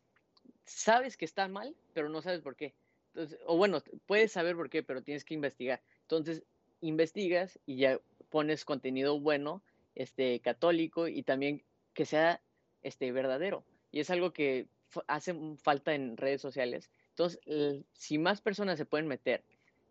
[0.65, 2.73] sabes que está mal, pero no sabes por qué.
[3.13, 5.81] Entonces, o bueno, puedes saber por qué, pero tienes que investigar.
[6.01, 6.43] Entonces,
[6.81, 7.99] investigas y ya
[8.29, 9.63] pones contenido bueno,
[9.95, 11.63] este, católico y también
[11.93, 12.41] que sea
[12.81, 13.65] este, verdadero.
[13.91, 14.67] Y es algo que
[15.07, 16.89] hace falta en redes sociales.
[17.09, 17.39] Entonces,
[17.93, 19.43] si más personas se pueden meter,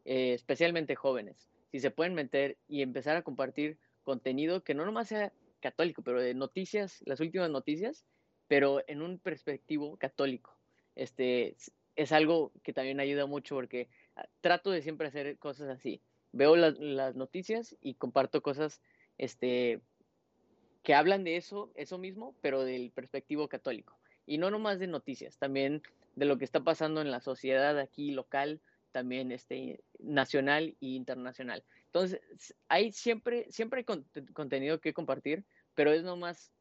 [0.05, 5.09] eh, especialmente jóvenes, si se pueden meter y empezar a compartir contenido que no nomás
[5.09, 8.07] sea católico, pero de noticias, las últimas noticias,
[8.47, 10.57] pero en un perspectivo católico.
[10.95, 11.57] Este,
[11.97, 16.01] es algo que también ayuda mucho porque ah, trato de siempre hacer cosas así.
[16.33, 18.81] Veo las, las noticias y comparto cosas
[19.19, 19.81] este,
[20.83, 23.99] que hablan de eso, eso mismo, pero del perspectivo católico.
[24.29, 25.83] Y no nomás de noticias, también
[26.15, 28.61] de lo que está pasando en la sociedad aquí local,
[28.93, 31.65] también este, nacional e internacional.
[31.87, 32.21] Entonces,
[32.69, 36.53] hay siempre, siempre hay contenido que compartir, pero es nomás,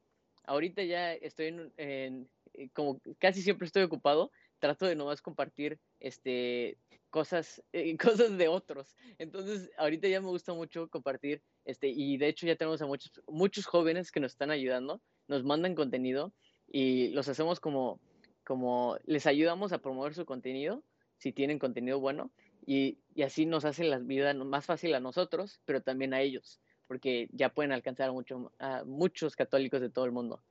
[0.46, 5.78] ahorita ya estoy en, en, eh, como casi siempre estoy ocupado, trato de nomás compartir
[6.00, 6.78] este,
[7.10, 7.98] cosas, eh,
[8.32, 8.96] cosas de otros.
[9.18, 13.12] Entonces, ahorita ya me gusta mucho compartir, este, y de hecho ya tenemos a muchos,
[13.28, 16.34] muchos jóvenes que nos están ayudando, nos mandan contenido
[16.68, 18.00] y los hacemos como,
[18.44, 20.84] como, les ayudamos a promover su contenido,
[21.18, 22.32] si tienen contenido bueno,
[22.66, 26.60] y, y así nos hace la vida más fácil a nosotros, pero también a ellos,
[26.88, 30.42] porque ya pueden alcanzar mucho, a muchos católicos de todo el mundo.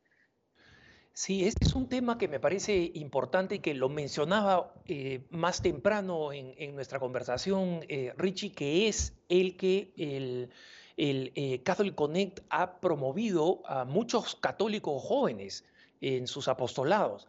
[1.17, 5.63] Sí, este es un tema que me parece importante y que lo mencionaba eh, más
[5.63, 10.51] temprano en, nuestra conversación, eh, Richie, que es el que el,
[10.99, 15.65] el eh, Catholic Connect ha promovido a muchos católicos jóvenes
[16.01, 17.27] en sus apostolados.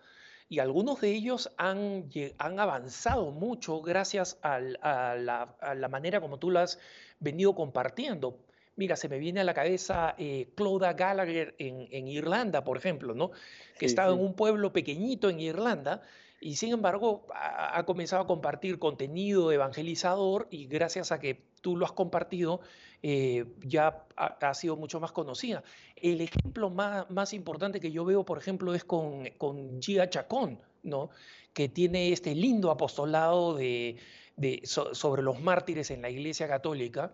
[0.49, 6.39] Y algunos de ellos han, han avanzado mucho gracias a, la, a la manera como
[6.39, 6.80] tú lo has
[7.20, 8.39] venido compartiendo.
[8.78, 13.32] Mira, se me viene a la cabeza eh, Clodagh Gallagher en, Irlanda, por ejemplo, ¿no?
[13.80, 16.03] Que estaba en un pueblo pequeñito en Irlanda
[16.39, 21.86] y sin embargo ha, comenzado a compartir contenido evangelizador y gracias a que tú lo
[21.86, 22.61] has compartido
[23.03, 25.65] eh, ya ha, sido mucho más conocida.
[25.97, 30.61] El ejemplo más, más, importante que yo veo, por ejemplo, es con, con Gia Chacón,
[30.84, 31.09] ¿no?
[31.51, 33.97] Que tiene este lindo apostolado de,
[34.38, 37.13] de sobre los mártires en la Iglesia Católica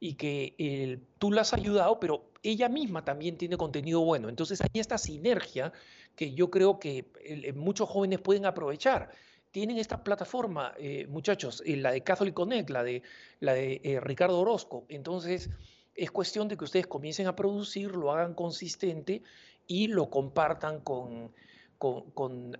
[0.00, 4.28] y que tú la has ayudado, pero ella misma también tiene contenido bueno.
[4.28, 5.72] Entonces hay esta sinergia
[6.16, 9.12] que yo creo que muchos jóvenes pueden aprovechar.
[9.54, 13.02] Tienen esta plataforma, eh, muchachos, eh, la de Catholic Connect, la de,
[13.38, 14.84] la de eh, Ricardo Orozco.
[14.88, 15.48] Entonces
[15.94, 19.22] es cuestión de que ustedes comiencen a producir, lo hagan consistente
[19.68, 21.30] y lo compartan con,
[21.78, 22.58] con,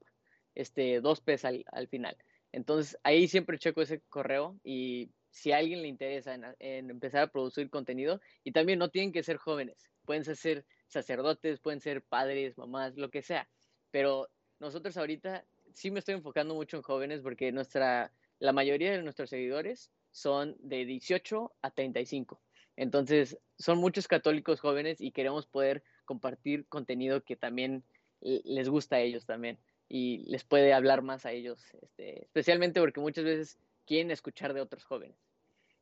[0.55, 2.17] Este, dos P's al, al, final.
[2.53, 7.25] Entonces, ahí siempre checo ese correo y si a alguien le interesa en, en empezar
[7.25, 12.01] a producir contenido, y también no tienen que ser jóvenes pueden ser sacerdotes, pueden ser
[12.01, 13.47] padres, mamás, lo que sea.
[13.91, 14.29] Pero
[14.59, 15.45] nosotros ahorita
[15.75, 20.57] sí me estoy enfocando mucho en jóvenes porque nuestra, la mayoría de nuestros seguidores son
[20.61, 22.41] de 18 a 35.
[22.77, 27.85] Entonces, son muchos católicos jóvenes y queremos poder compartir contenido que también
[28.21, 29.59] les gusta a ellos también
[29.91, 34.63] y les puede hablar más a ellos, este, especialmente porque muchas veces quieren escuchar de
[34.63, 35.19] otros jóvenes.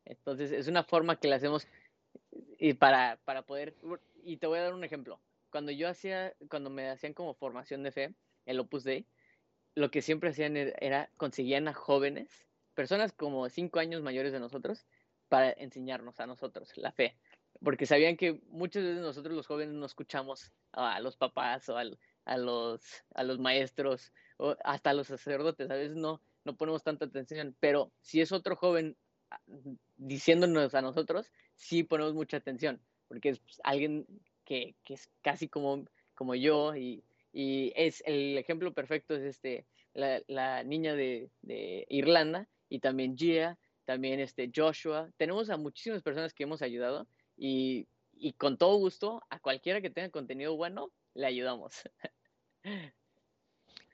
[0.05, 1.69] Entonces, es una forma que le hacemos
[2.59, 3.77] y para, para poder,
[4.25, 5.21] y te voy a dar un ejemplo.
[5.51, 8.15] Cuando yo hacía, cuando me hacían como formación de fe,
[8.47, 9.07] el Opus Dei,
[9.77, 12.45] lo que siempre hacían e, era, conseguían a jóvenes,
[12.75, 14.87] personas como cinco años mayores de nosotros,
[15.29, 17.17] para enseñarnos a nosotros la fe.
[17.63, 21.85] Porque sabían que muchas veces nosotros los jóvenes no escuchamos a los papás o a,
[22.37, 22.81] los,
[23.15, 27.93] a los maestros o hasta los sacerdotes, a veces no, no ponemos tanta atención, pero
[28.01, 28.97] si es otro joven
[29.31, 29.41] ah,
[29.97, 34.07] diciéndonos a nosotros, sí ponemos mucha atención, porque es pues, alguien
[34.45, 39.67] que, que, es casi como, como yo y, y, es el ejemplo perfecto es este,
[39.95, 45.09] la, la niña de, de, Irlanda y también Gia, también este Joshua.
[45.17, 47.07] Tenemos a muchísimas personas que hemos ayudado
[47.37, 51.75] y, y con todo gusto a cualquiera que tenga contenido bueno, le ayudamos.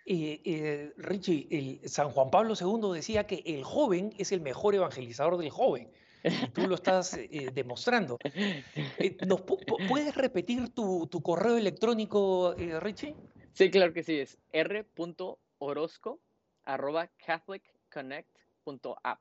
[0.07, 4.75] Eh, eh, Richie, el San Juan Pablo II decía que el joven es el mejor
[4.75, 5.93] evangelizador del joven.
[6.25, 8.19] Y tú lo estás eh, demostrando.
[8.25, 9.43] Eh, ¿nos
[9.89, 13.15] ¿Puedes repetir tu, tu, correo electrónico, eh, Richie?
[13.53, 14.19] Sí, claro que sí.
[14.19, 16.19] Es r.orozco
[18.79, 19.21] catholicconnect.app.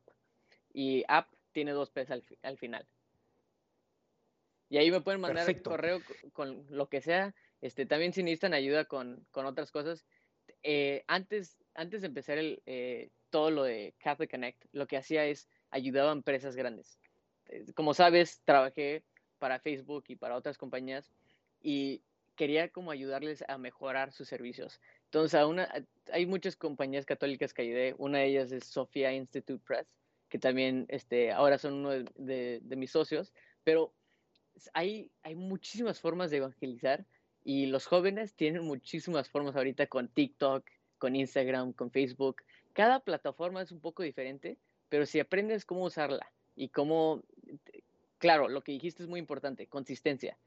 [0.74, 2.86] Y app tiene dos P's al, al, final.
[4.70, 7.34] Y ahí me pueden mandar el correo con, con lo que sea.
[7.62, 10.06] Este, también si necesitan ayuda con, con otras cosas,
[10.64, 15.26] eh, antes, antes de empezar el, eh, todo lo de Catholic Connect, lo que hacía
[15.26, 17.00] es ayudaba a empresas grandes.
[17.47, 19.04] Eh, como sabes, trabajé
[19.39, 21.12] para Facebook y para otras compañías
[21.62, 22.02] y
[22.36, 24.80] quería como ayudarles a mejorar sus servicios.
[25.10, 25.68] Entonces, una,
[26.14, 27.95] hay muchas compañías católicas que ayudé.
[27.97, 29.88] Una de ellas es Sophia Institute Press,
[30.30, 33.34] que también este, ahora son uno de, de, de mis socios.
[33.64, 33.91] Pero
[34.74, 37.05] hay, hay muchísimas formas de evangelizar
[37.43, 40.64] y los jóvenes tienen muchísimas formas ahorita con TikTok,
[40.99, 42.43] con Instagram, con Facebook.
[42.74, 44.57] Cada plataforma es un poco diferente,
[44.89, 47.24] pero si aprendes cómo usarla y cómo,
[48.20, 50.38] claro, lo que dijiste es muy importante, consistencia.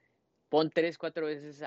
[0.48, 1.62] Pon tres, cuatro veces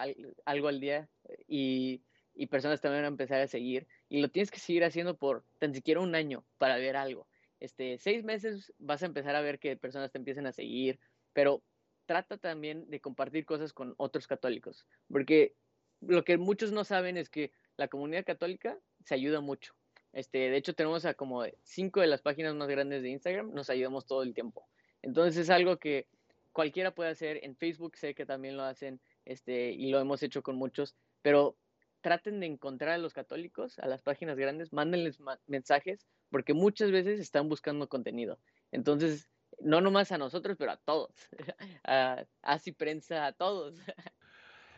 [0.45, 1.09] algo al día
[1.47, 2.01] y,
[2.35, 3.87] y personas también van a empezar a seguir.
[4.09, 7.27] Y lo tienes que seguir haciendo por tan siquiera un año para ver algo.
[7.59, 10.99] Este, seis meses vas a empezar a ver que personas te empiezan a seguir,
[11.33, 11.63] pero
[12.05, 15.55] trata también de compartir cosas con otros católicos, porque
[16.01, 19.73] lo que muchos no saben es que la comunidad católica se ayuda mucho.
[20.13, 23.69] Este, de hecho, tenemos a como cinco de las páginas más grandes de Instagram, nos
[23.69, 24.67] ayudamos todo el tiempo.
[25.01, 26.07] Entonces es algo que
[26.51, 27.39] cualquiera puede hacer.
[27.43, 31.57] En Facebook sé que también lo hacen este, y lo hemos hecho con muchos, pero
[32.05, 37.19] traten de encontrar a los católicos, a las páginas grandes, mándenles mensajes, porque muchas veces
[37.19, 38.37] están buscando contenido.
[38.71, 39.27] Entonces,
[39.59, 41.09] no nomás a nosotros, pero a todos,
[41.83, 43.79] a así prensa, a todos.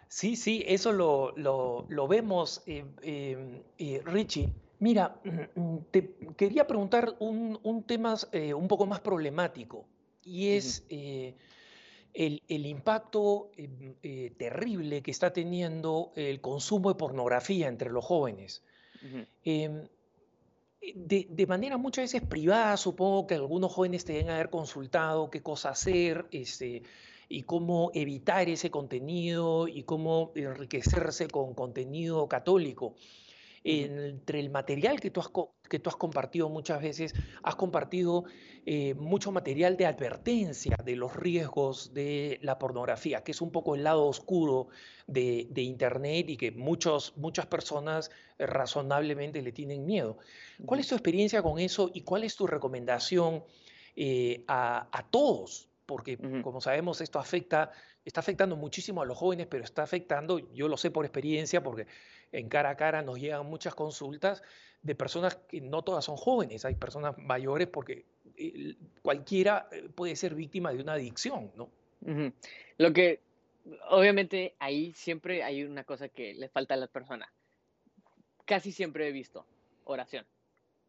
[0.07, 4.47] Sí, sí, eso lo, lo, lo vemos, eh, eh, eh, Richie.
[4.80, 5.19] Mira,
[5.91, 9.86] te quería preguntar un, un tema eh, un poco más problemático
[10.23, 11.36] y es uh -huh.
[12.18, 13.93] El, el, impacto em,
[14.38, 18.63] terrible que está teniendo el consumo de pornografía entre los jóvenes.
[19.03, 19.28] Uh -huh.
[19.45, 19.88] Eh,
[20.95, 25.41] de, de, manera muchas veces privada, supongo que algunos jóvenes te deben haber consultado qué
[25.43, 26.82] cosa hacer este,
[27.30, 32.95] y cómo evitar ese contenido y cómo enriquecerse con contenido católico
[33.70, 35.30] entre el material que tú has,
[35.70, 37.13] que tú has compartido muchas veces,
[37.43, 38.24] has compartido
[38.65, 43.76] eh, mucho material de advertencia de los riesgos de la pornografía, que es un poco
[43.76, 44.70] el lado oscuro
[45.05, 48.09] de, de Internet y que muchos, muchas personas
[48.39, 50.18] razonablemente le tienen miedo.
[50.65, 53.43] ¿Cuál es tu experiencia con eso y cuál es tu recomendación
[53.97, 55.68] eh, a, a todos?
[55.88, 57.72] porque como sabemos esto afecta,
[58.03, 61.88] está afectando muchísimo a los jóvenes, pero está afectando, yo lo sé por experiencia, porque
[62.32, 64.43] en cara a cara nos llegan muchas consultas
[64.82, 68.05] de personas que no todas son jóvenes, hay personas mayores porque
[68.38, 71.69] eh, cualquiera eh, puede ser víctima de una adicción, ¿no?
[72.78, 73.21] Lo que,
[73.89, 77.32] obviamente, ahí siempre hay una cosa que le falta a la persona.
[78.45, 79.45] Casi siempre he visto
[79.84, 80.25] oración.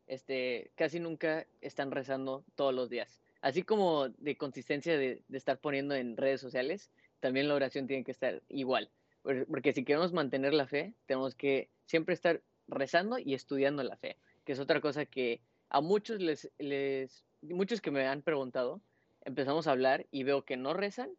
[0.06, 5.58] Este, casi nunca están rezando todos los días así como de consistencia de, de, estar
[5.58, 8.90] poniendo en redes sociales, también la oración tiene que estar igual.
[9.22, 14.16] Porque si queremos mantener la fe, tenemos que siempre estar rezando y estudiando la fe,
[14.44, 15.40] que es otra cosa que
[15.70, 18.80] a muchos les, les muchos que me han preguntado,
[19.24, 21.10] empezamos a hablar y veo que no rezan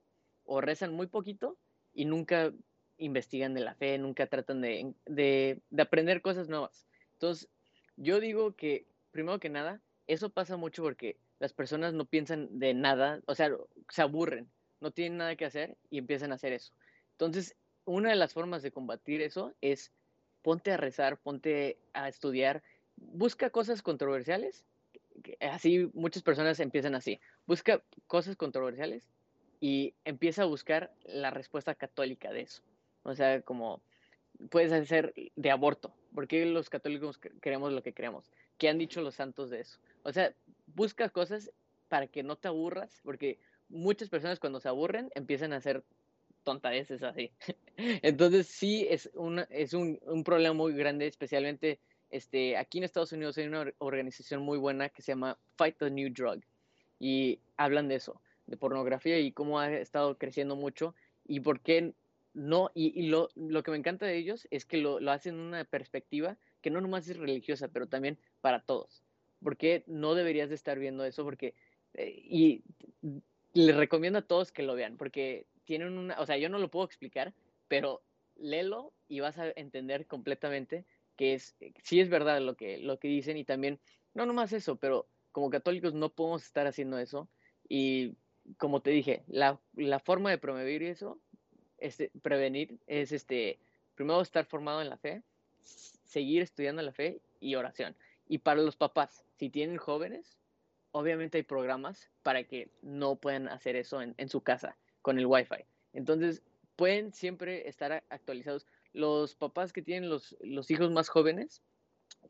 [0.45, 1.57] o rezan muy poquito
[1.93, 2.51] y nunca
[2.97, 6.87] investigan de la fe, nunca tratan de, de, de aprender cosas nuevas.
[7.13, 7.49] Entonces,
[7.97, 12.73] yo digo que, primero que nada, eso pasa mucho porque las personas no piensan de
[12.73, 13.51] nada, o sea,
[13.89, 14.49] se aburren,
[14.81, 16.73] no tienen nada que hacer y empiezan a hacer eso.
[17.11, 17.55] Entonces,
[17.89, 19.91] una de las formas de combatir eso es
[20.41, 22.61] ponte a rezar, ponte a estudiar,
[22.95, 24.65] busca cosas controversiales.
[25.39, 27.19] Así muchas personas empiezan así.
[27.47, 29.09] Busca cosas controversiales
[29.59, 32.61] y empieza a buscar la respuesta católica de eso.
[33.03, 33.81] O sea, como
[34.49, 35.93] puedes hacer de aborto.
[36.13, 38.31] ¿Por qué los católicos queremos lo que queremos?
[38.57, 39.79] ¿Qué han dicho los santos de eso?
[40.03, 40.33] O sea,
[40.67, 41.51] busca cosas
[41.87, 45.83] para que no te aburras, porque muchas personas cuando se aburren empiezan a hacer
[46.43, 47.31] tontadeces así.
[47.77, 51.79] Entonces sí es, una, es un, un, problema muy grande, especialmente
[52.09, 55.91] Este, aquí en Estados Unidos hay una organización muy buena que se llama Fight the
[55.91, 56.41] New Drug
[56.99, 60.95] y hablan de eso, de pornografía y cómo ha estado creciendo mucho
[61.27, 61.93] y por qué
[62.33, 65.41] no, y, lo, lo, que me encanta de ellos es que lo, lo hacen en
[65.41, 69.03] una perspectiva que no nomás es religiosa, pero también para todos.
[69.43, 71.23] Porque no deberías de estar viendo eso?
[71.23, 71.53] Porque,
[71.93, 72.63] eh, y
[73.53, 76.71] les recomiendo a todos que lo vean, porque tienen una, o sea, yo no lo
[76.71, 77.31] puedo explicar,
[77.67, 78.01] pero
[78.37, 80.83] léelo y vas a entender completamente
[81.15, 83.79] que es, sí es verdad lo que, lo que dicen y también,
[84.15, 87.29] no nomás eso, pero como católicos no podemos estar haciendo eso
[87.67, 88.15] y
[88.57, 91.19] como te dije, la, la forma de promover eso,
[91.77, 93.59] este, prevenir, es este,
[93.93, 95.21] primero estar formado en la fe,
[95.59, 97.95] seguir estudiando la fe y oración.
[98.27, 100.35] Y para los papás, si tienen jóvenes,
[100.93, 105.65] obviamente hay programas para que no puedan hacer eso en, su casa con el Wi-Fi.
[105.93, 106.43] Entonces,
[106.75, 108.65] pueden siempre estar actualizados.
[108.93, 111.61] Los papás que tienen los, los hijos más jóvenes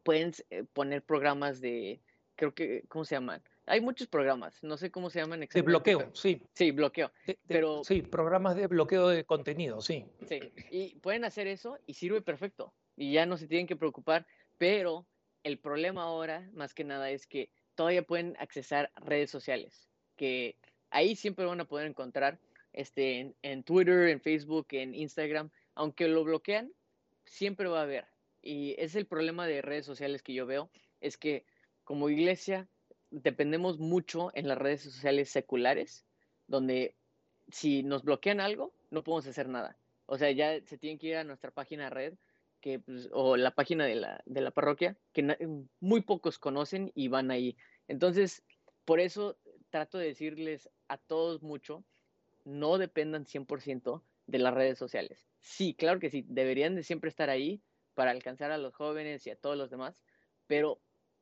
[0.03, 2.01] pueden eh, poner programas de,
[2.35, 3.43] creo que, ¿cómo se llaman?
[3.65, 5.91] Hay muchos programas, no sé cómo se llaman exactamente.
[5.91, 6.41] De bloqueo, sí.
[6.53, 7.11] Sí, bloqueo.
[7.47, 10.05] pero, sí, programas de bloqueo de contenido, sí.
[10.27, 10.39] Sí,
[10.71, 12.73] y pueden hacer eso y sirve perfecto.
[12.95, 14.25] Y ya no se tienen que preocupar,
[14.57, 15.05] pero
[15.43, 20.57] el problema ahora, más que nada, es que todavía pueden accesar redes sociales, que
[20.89, 22.39] ahí siempre van a poder encontrar
[22.79, 26.71] este, en, Twitter, en Facebook, en Instagram, aunque lo bloquean,
[27.25, 28.05] siempre va a haber.
[28.41, 30.69] Y es el problema de redes sociales que yo veo,
[31.01, 31.45] es que
[31.83, 32.69] como iglesia
[33.11, 36.05] dependemos mucho en las redes sociales seculares,
[36.47, 36.95] donde
[37.51, 39.77] si nos bloquean algo, no podemos hacer nada.
[40.05, 42.13] O sea, ya se tienen que ir a nuestra página red
[42.61, 45.35] que, pues, o la página de la, de la parroquia, que
[45.81, 47.57] muy pocos conocen y van ahí.
[47.89, 48.41] Entonces,
[48.85, 49.37] por eso
[49.69, 51.83] trato de decirles a todos mucho,
[52.45, 55.27] no dependan 100% de las redes sociales.
[55.39, 57.61] Sí, claro que sí, deberían de siempre estar ahí
[57.93, 60.01] para alcanzar a los jóvenes y a todos los demás,
[60.47, 60.79] pero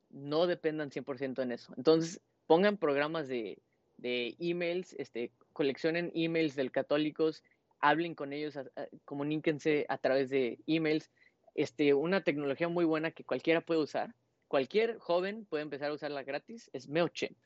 [0.09, 1.73] no dependan 100% en eso.
[1.77, 3.59] Entonces, pongan programas de,
[3.97, 7.43] de emails, este, coleccionen emails del católicos,
[7.79, 8.59] hablen con ellos,
[9.05, 11.11] comuníquense a través de emails.
[11.55, 14.13] Este, una tecnología muy buena que cualquiera puede usar,
[14.47, 17.37] cualquier joven puede empezar a usarla gratis, es MailChimp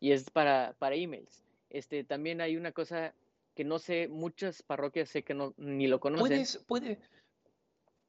[0.00, 1.45] y es para, para emails.
[1.70, 3.14] Este, también hay una cosa
[3.54, 6.28] que no sé, muchas parroquias sé que no, ni lo conocen.
[6.28, 6.98] ¿Puedes, puede,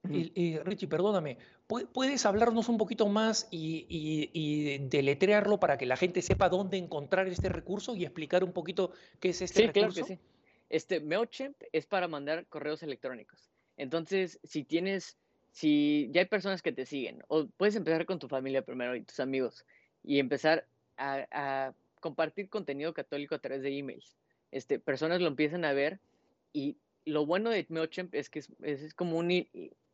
[0.09, 1.37] y, Richie, perdóname,
[1.67, 7.49] ¿puedes hablarnos un poquito más y, deletrearlo para que la gente sepa dónde encontrar este
[7.49, 10.05] recurso y explicar un poquito qué es este recurso?
[10.05, 10.19] Claro que sí.
[10.69, 13.49] Este MailChimp es para mandar correos electrónicos.
[13.77, 15.17] Entonces, si tienes,
[15.51, 19.01] si ya hay personas que te siguen, o puedes empezar con tu familia primero y
[19.01, 19.65] tus amigos
[20.03, 20.65] y empezar
[20.97, 24.17] a, compartir contenido católico a través de emails.
[24.51, 25.99] Este, personas lo empiezan a ver
[26.53, 29.31] y lo bueno de MailChimp es que es, como un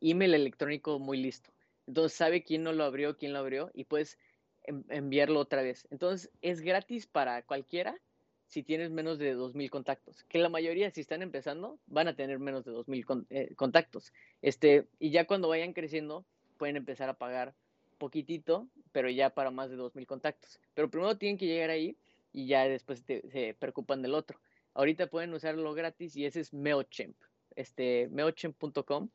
[0.00, 1.52] email electrónico muy listo.
[1.86, 4.18] Entonces sabe quién no lo abrió, quién lo abrió y puedes
[4.64, 5.86] enviarlo otra vez.
[5.90, 8.00] Entonces es gratis para cualquiera
[8.46, 10.24] si tienes menos de 2.000 contactos.
[10.24, 14.12] Que la mayoría, si están empezando, van a tener menos de 2.000 eh, contactos.
[14.42, 16.24] Este, y ya cuando vayan creciendo,
[16.56, 17.54] pueden empezar a pagar
[17.98, 20.60] poquitito, pero ya para más de 2.000 contactos.
[20.74, 21.96] Pero primero tienen que llegar ahí
[22.32, 24.40] y ya después se preocupan del otro.
[24.74, 27.16] Ahorita pueden usarlo gratis y ese es MailChimp,
[27.54, 29.08] este, MailChimp.com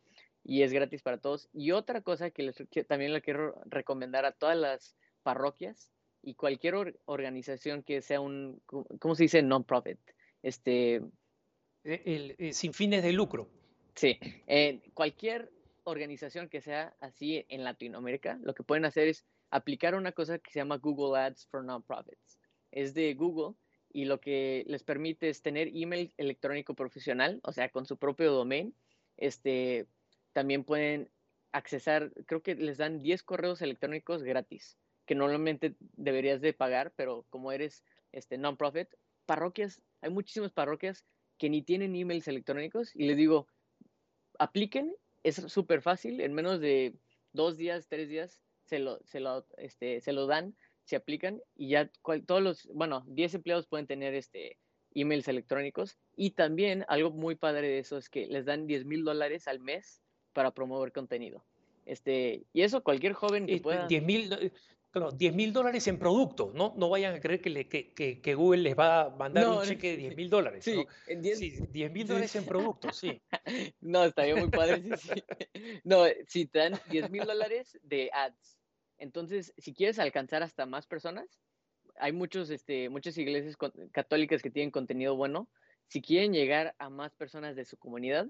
[0.44, 1.50] y es gratis para todos.
[1.54, 2.56] Y otra cosa que, les,
[2.88, 9.16] también le quiero recomendar a todas las parroquias y cualquier organización que sea un, ¿cómo
[9.16, 9.42] se dice?
[9.42, 10.00] Non-profit.
[10.42, 11.02] Este,
[11.84, 13.50] e, el, sin fines de lucro.
[13.96, 14.18] Sí,
[14.94, 15.52] cualquier
[15.84, 20.52] organización que sea así en Latinoamérica, lo que pueden hacer es aplicar una cosa que
[20.52, 22.40] se llama Google Ads for Non-Profits.
[22.72, 23.56] Es de Google
[23.92, 28.32] y lo que les permite es tener email electrónico profesional, o sea, con su propio
[28.32, 28.76] domain.
[29.18, 29.88] Este,
[30.34, 31.10] también pueden
[31.52, 37.26] accesar, creo que les dan 10 correos electrónicos gratis, que normalmente deberías de pagar, pero
[37.30, 38.88] como eres este non-profit,
[39.26, 41.06] parroquias, hay muchísimas parroquias
[41.38, 43.48] que ni tienen emails electrónicos y les digo,
[44.38, 46.96] apliquen, es súper fácil, en menos de
[47.34, 50.56] dos días, tres días se lo, se lo, este, se lo dan
[50.90, 51.92] se aplican y ya
[52.26, 54.58] todos los, bueno, 10 empleados pueden tener este
[54.96, 59.04] emails electrónicos y también algo muy padre de eso es que les dan 10 mil
[59.04, 60.02] dólares al mes
[60.34, 61.46] para promover contenido.
[61.86, 63.86] Este, y eso cualquier joven que pueda...
[63.86, 64.52] 10 mil
[64.92, 66.74] dólares en producto, ¿no?
[66.78, 69.92] No vayan a creer que, le, que, que, Google les va a mandar un cheque
[69.92, 70.64] de 10 mil dólares.
[70.64, 73.22] Sí, 10 mil dólares en producto, sí.
[73.82, 74.82] No, estaría muy padre.
[74.82, 75.24] sí, sí.
[75.84, 78.60] No, si te dan 10 mil dólares de ads
[79.00, 81.40] entonces, si quieres alcanzar hasta más personas,
[81.96, 83.58] hay muchos, este, muchas iglesias
[83.92, 85.50] católicas que tienen contenido bueno.
[85.88, 88.30] Si quieren llegar a más personas de su comunidad,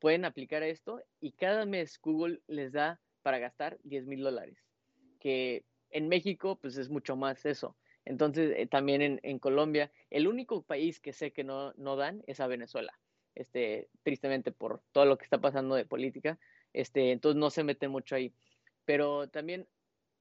[0.00, 4.58] pueden aplicar esto y cada mes Google les da para gastar 10 mil dólares,
[5.20, 5.64] que
[5.96, 7.74] en México pues es mucho más eso.
[8.04, 12.38] Entonces, eh, también en, Colombia, el único país que sé que no, no dan es
[12.40, 12.92] a Venezuela,
[13.34, 16.38] este, tristemente por todo lo que está pasando de política,
[16.72, 18.34] este, entonces no se mete mucho ahí.
[18.84, 19.66] Pero también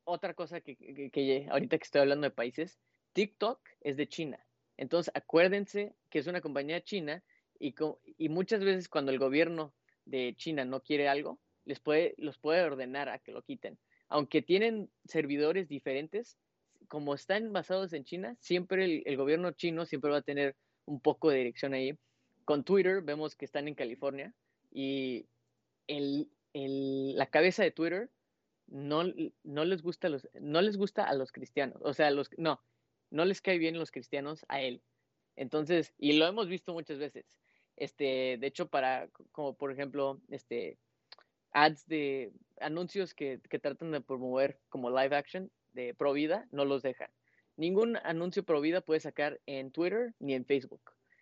[0.05, 2.79] otra cosa que, que, que ahorita que estoy hablando de países,
[3.13, 4.39] TikTok es de China.
[4.77, 7.21] Entonces, acuérdense que es una compañía china
[7.59, 7.75] y,
[8.17, 9.73] y muchas veces cuando el gobierno
[10.05, 13.77] de China no quiere algo, les puede, los puede ordenar a que lo quiten.
[14.09, 16.37] Aunque tienen servidores diferentes,
[16.87, 21.29] como están basados en China, siempre el, gobierno chino siempre va a tener un poco
[21.29, 21.97] de dirección ahí.
[22.45, 24.33] Con Twitter vemos que están en California
[24.71, 25.25] y
[25.87, 28.09] la cabeza de Twitter
[28.67, 29.03] no,
[29.43, 31.79] no, les gusta no les gusta a los cristianos.
[31.81, 32.61] O sea, los, no,
[33.09, 34.81] no les cae bien los cristianos a él.
[35.35, 37.25] Entonces, y lo hemos visto muchas veces.
[37.75, 40.77] Este, de hecho, para, como por ejemplo, este,
[41.55, 46.65] ads de anuncios que, que tratan de promover como live action de pro vida, no
[46.65, 47.09] los dejan.
[47.55, 50.81] Ningún anuncio pro vida puede sacar en Twitter ni en Facebook.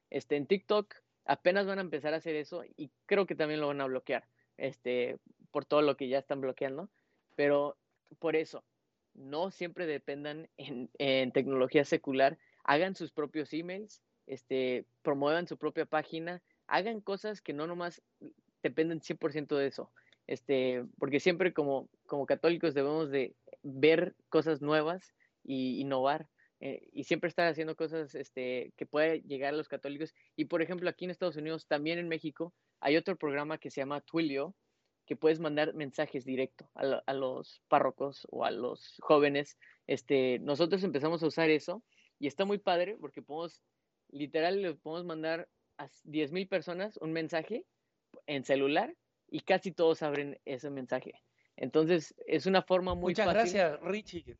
[0.09, 3.67] Este, en TikTok apenas van a empezar a hacer eso y creo que también lo
[3.67, 4.27] van a bloquear,
[4.57, 5.19] este,
[5.51, 6.89] por todo lo que ya están bloqueando.
[7.35, 7.77] Pero
[8.17, 8.63] por eso,
[9.13, 15.85] no siempre dependan en, en tecnología secular, hagan sus propios emails, este, promuevan su propia
[15.85, 18.01] página, hagan cosas que no nomás
[18.63, 19.91] dependen 100% de eso.
[20.27, 25.13] Este, porque siempre como, como católicos debemos de ver cosas nuevas
[25.43, 26.27] y innovar
[26.65, 30.13] eh, y siempre estar haciendo cosas este, que pueda llegar a los católicos.
[30.37, 33.81] Y por ejemplo, aquí en Estados Unidos, también en México, hay otro programa que se
[33.81, 34.55] llama Twilio,
[35.05, 39.57] que puedes mandar mensajes directo a, a, los párrocos o a los jóvenes.
[39.87, 41.83] Este, nosotros empezamos a usar eso
[42.17, 43.61] y está muy padre porque podemos,
[44.09, 47.65] literal, le podemos mandar a 10.000 personas un mensaje
[48.25, 48.95] en celular
[49.33, 51.15] y casi todos abren ese mensaje.
[51.57, 54.37] Entonces, es una forma muy Muchas gracias, Richie.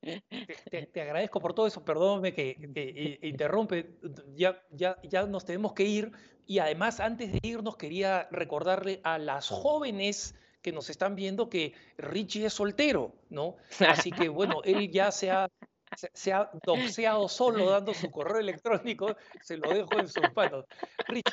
[0.00, 3.98] Te, agradezco por todo eso, perdóname que, interrumpe,
[4.36, 6.12] ya, ya, ya nos tenemos que ir
[6.46, 11.74] y además antes de irnos quería recordarle a las jóvenes que nos están viendo que
[11.98, 13.56] Richie es soltero, ¿no?
[13.80, 15.48] Así que bueno, él ya se ha,
[15.96, 20.64] se ha doxeado solo dando su correo electrónico, se lo dejo en sus manos.
[21.08, 21.32] Richie,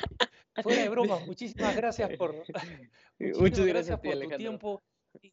[0.62, 2.34] fuera de broma, muchísimas gracias por,
[3.18, 4.82] Muchas gracias, por tu tiempo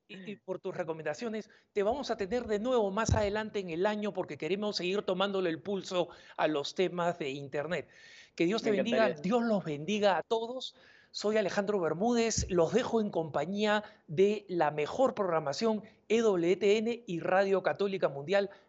[0.08, 1.50] y, por tus recomendaciones.
[1.74, 5.50] Te vamos a tener de nuevo más adelante en el año porque queremos seguir tomándole
[5.50, 7.88] el pulso a los temas de Internet.
[8.36, 10.76] Que Dios te bendiga, Dios los bendiga a todos.
[11.12, 18.10] Soy Alejandro Bermúdez, los dejo en compañía de la mejor programación EWTN y Radio Católica
[18.10, 18.50] Mundial.